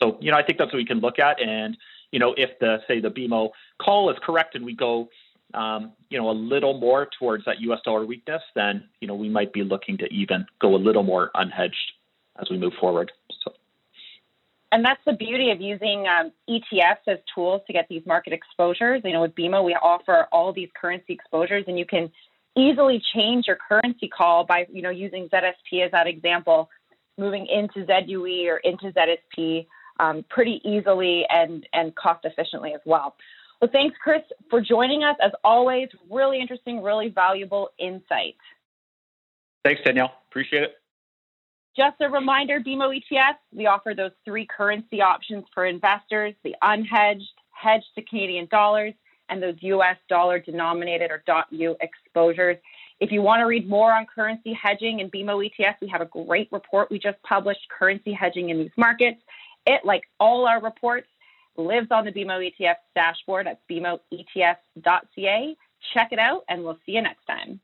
So, 0.00 0.18
you 0.20 0.30
know, 0.32 0.36
I 0.36 0.42
think 0.42 0.58
that's 0.58 0.72
what 0.72 0.78
we 0.78 0.86
can 0.86 1.00
look 1.00 1.18
at. 1.18 1.40
And, 1.40 1.76
you 2.10 2.18
know, 2.18 2.34
if 2.36 2.58
the 2.58 2.78
say 2.88 3.00
the 3.00 3.10
BMO 3.10 3.50
call 3.80 4.10
is 4.10 4.16
correct 4.22 4.54
and 4.54 4.64
we 4.64 4.74
go 4.74 5.08
um, 5.54 5.92
you 6.10 6.18
know, 6.18 6.30
a 6.30 6.32
little 6.32 6.78
more 6.78 7.08
towards 7.18 7.44
that 7.44 7.60
U.S. 7.60 7.78
dollar 7.84 8.04
weakness, 8.04 8.42
then 8.54 8.88
you 9.00 9.06
know 9.06 9.14
we 9.14 9.28
might 9.28 9.52
be 9.52 9.62
looking 9.62 9.96
to 9.98 10.12
even 10.12 10.44
go 10.60 10.74
a 10.74 10.76
little 10.76 11.02
more 11.02 11.30
unhedged 11.36 11.92
as 12.40 12.48
we 12.50 12.58
move 12.58 12.72
forward. 12.80 13.12
And 14.74 14.84
that's 14.84 15.00
the 15.06 15.12
beauty 15.12 15.52
of 15.52 15.60
using 15.60 16.04
um, 16.08 16.32
ETFs 16.50 17.06
as 17.06 17.18
tools 17.32 17.62
to 17.68 17.72
get 17.72 17.86
these 17.88 18.02
market 18.06 18.32
exposures. 18.32 19.02
You 19.04 19.12
know, 19.12 19.20
with 19.20 19.32
BMO, 19.36 19.64
we 19.64 19.72
offer 19.74 20.26
all 20.32 20.52
these 20.52 20.68
currency 20.74 21.12
exposures, 21.12 21.62
and 21.68 21.78
you 21.78 21.86
can 21.86 22.10
easily 22.56 23.00
change 23.14 23.44
your 23.46 23.56
currency 23.68 24.08
call 24.08 24.44
by, 24.44 24.66
you 24.72 24.82
know, 24.82 24.90
using 24.90 25.28
ZSP 25.28 25.84
as 25.84 25.92
that 25.92 26.08
example, 26.08 26.68
moving 27.16 27.46
into 27.46 27.86
ZUE 27.86 28.48
or 28.48 28.56
into 28.64 28.90
ZSP 28.90 29.64
um, 30.00 30.24
pretty 30.28 30.60
easily 30.64 31.22
and 31.30 31.64
and 31.72 31.94
cost 31.94 32.24
efficiently 32.24 32.72
as 32.74 32.80
well. 32.84 33.14
Well, 33.60 33.70
thanks, 33.72 33.96
Chris, 34.02 34.22
for 34.50 34.60
joining 34.60 35.04
us. 35.04 35.14
As 35.24 35.30
always, 35.44 35.86
really 36.10 36.40
interesting, 36.40 36.82
really 36.82 37.10
valuable 37.10 37.68
insight. 37.78 38.34
Thanks, 39.64 39.82
Danielle. 39.84 40.14
Appreciate 40.28 40.64
it. 40.64 40.70
Just 41.76 41.96
a 42.00 42.08
reminder, 42.08 42.60
BMO 42.60 42.96
ETFs, 42.96 43.38
we 43.52 43.66
offer 43.66 43.94
those 43.96 44.12
three 44.24 44.46
currency 44.46 45.02
options 45.02 45.44
for 45.52 45.66
investors, 45.66 46.34
the 46.44 46.54
unhedged, 46.62 47.24
hedged 47.50 47.86
to 47.96 48.02
Canadian 48.02 48.46
dollars, 48.50 48.94
and 49.28 49.42
those 49.42 49.56
US 49.60 49.96
dollar 50.08 50.38
denominated 50.38 51.10
or 51.10 51.22
.U 51.50 51.76
exposures. 51.80 52.58
If 53.00 53.10
you 53.10 53.22
want 53.22 53.40
to 53.40 53.46
read 53.46 53.68
more 53.68 53.92
on 53.92 54.06
currency 54.06 54.52
hedging 54.52 55.00
and 55.00 55.10
BMO 55.10 55.50
ETFs, 55.50 55.80
we 55.80 55.88
have 55.88 56.00
a 56.00 56.06
great 56.06 56.48
report 56.52 56.90
we 56.90 56.98
just 56.98 57.20
published, 57.22 57.66
Currency 57.68 58.12
Hedging 58.12 58.50
in 58.50 58.58
These 58.58 58.70
Markets. 58.76 59.20
It, 59.66 59.84
like 59.84 60.04
all 60.20 60.46
our 60.46 60.62
reports, 60.62 61.08
lives 61.56 61.88
on 61.90 62.04
the 62.04 62.12
BMO 62.12 62.52
ETF 62.52 62.76
dashboard 62.94 63.48
at 63.48 63.60
bmoetfs.ca. 63.68 65.56
Check 65.92 66.08
it 66.12 66.18
out, 66.18 66.44
and 66.48 66.62
we'll 66.62 66.78
see 66.86 66.92
you 66.92 67.02
next 67.02 67.24
time. 67.26 67.60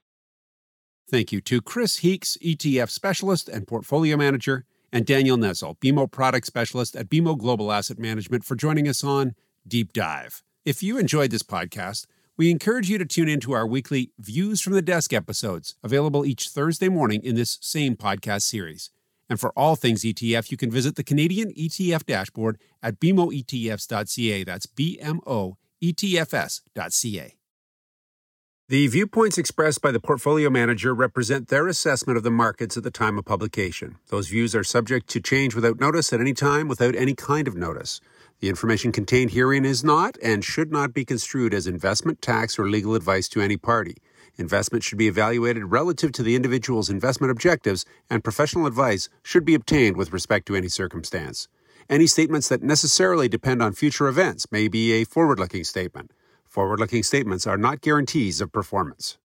Thank 1.11 1.33
you 1.33 1.41
to 1.41 1.61
Chris 1.61 1.97
Heakes, 1.97 2.37
ETF 2.41 2.89
Specialist 2.89 3.49
and 3.49 3.67
Portfolio 3.67 4.17
Manager, 4.17 4.65
and 4.93 5.05
Danielle 5.05 5.39
Nezel, 5.39 5.77
BMO 5.81 6.09
Product 6.09 6.47
Specialist 6.47 6.95
at 6.95 7.09
BMO 7.09 7.37
Global 7.37 7.73
Asset 7.73 7.99
Management, 7.99 8.45
for 8.45 8.55
joining 8.55 8.87
us 8.87 9.03
on 9.03 9.35
Deep 9.67 9.93
Dive. 9.93 10.45
If 10.65 10.85
you 10.85 10.99
enjoyed 10.99 11.33
this 11.33 11.43
podcast, 11.43 12.07
we 12.37 12.49
encourage 12.49 12.89
you 12.89 12.97
to 12.97 13.05
tune 13.05 13.29
into 13.29 13.51
our 13.51 13.67
weekly 13.67 14.13
Views 14.21 14.61
from 14.61 14.75
the 14.75 14.83
Desk 14.83 15.13
episodes, 15.13 15.75
available 15.83 16.25
each 16.25 16.49
Thursday 16.49 16.89
morning 16.89 17.25
in 17.25 17.35
this 17.35 17.59
same 17.61 17.97
podcast 17.97 18.43
series. 18.43 18.91
And 19.29 19.41
for 19.41 19.53
all 19.57 19.75
things 19.75 20.03
ETF, 20.03 20.53
you 20.53 20.57
can 20.57 20.71
visit 20.71 20.95
the 20.95 21.03
Canadian 21.03 21.53
ETF 21.55 22.07
dashboard 22.07 22.57
at 22.85 23.01
bmoetfs.ca. 23.01 24.45
That's 24.45 24.67
B-M-O-E-T-F-S.ca. 24.67 25.57
The 28.71 28.87
viewpoints 28.87 29.37
expressed 29.37 29.83
by 29.83 29.91
the 29.91 29.99
portfolio 29.99 30.49
manager 30.49 30.95
represent 30.95 31.49
their 31.49 31.67
assessment 31.67 32.17
of 32.17 32.23
the 32.23 32.31
markets 32.31 32.77
at 32.77 32.85
the 32.85 32.91
time 32.93 33.19
of 33.19 33.25
publication. 33.25 33.97
Those 34.11 34.29
views 34.29 34.55
are 34.55 34.63
subject 34.63 35.09
to 35.09 35.21
change 35.21 35.57
without 35.57 35.81
notice 35.81 36.13
at 36.13 36.21
any 36.21 36.33
time 36.33 36.69
without 36.69 36.95
any 36.95 37.17
kind 37.17 37.49
of 37.49 37.57
notice. 37.57 38.01
The 38.39 38.49
information 38.49 38.93
contained 38.93 39.33
herein 39.33 39.65
is 39.65 39.83
not 39.83 40.17
and 40.23 40.45
should 40.45 40.71
not 40.71 40.95
be 40.95 41.05
construed 41.05 41.53
as 41.53 41.67
investment, 41.67 42.23
tax, 42.23 42.61
or 42.61 42.69
legal 42.69 42.95
advice 42.95 43.29
to 43.31 43.41
any 43.41 43.57
party. 43.57 43.97
Investment 44.37 44.85
should 44.85 44.99
be 44.99 45.09
evaluated 45.09 45.73
relative 45.73 46.13
to 46.13 46.23
the 46.23 46.37
individual's 46.37 46.89
investment 46.89 47.33
objectives, 47.33 47.85
and 48.09 48.23
professional 48.23 48.67
advice 48.67 49.09
should 49.25 49.45
be 49.45 49.57
obtained 49.57 49.97
with 49.97 50.13
respect 50.13 50.47
to 50.47 50.55
any 50.55 50.69
circumstance. 50.69 51.49
Any 51.89 52.07
statements 52.07 52.49
that 52.51 52.63
necessarily 52.63 53.29
depend 53.29 53.65
on 53.65 53.73
future 53.73 54.07
events 54.07 54.47
may 54.53 54.69
be 54.69 54.93
a 54.93 55.03
forward 55.03 55.41
looking 55.41 55.65
statement. 55.65 56.13
Forward 56.51 56.81
looking 56.81 57.05
statements 57.05 57.47
are 57.47 57.57
not 57.57 57.81
guarantees 57.81 58.41
of 58.41 58.51
performance. 58.51 59.20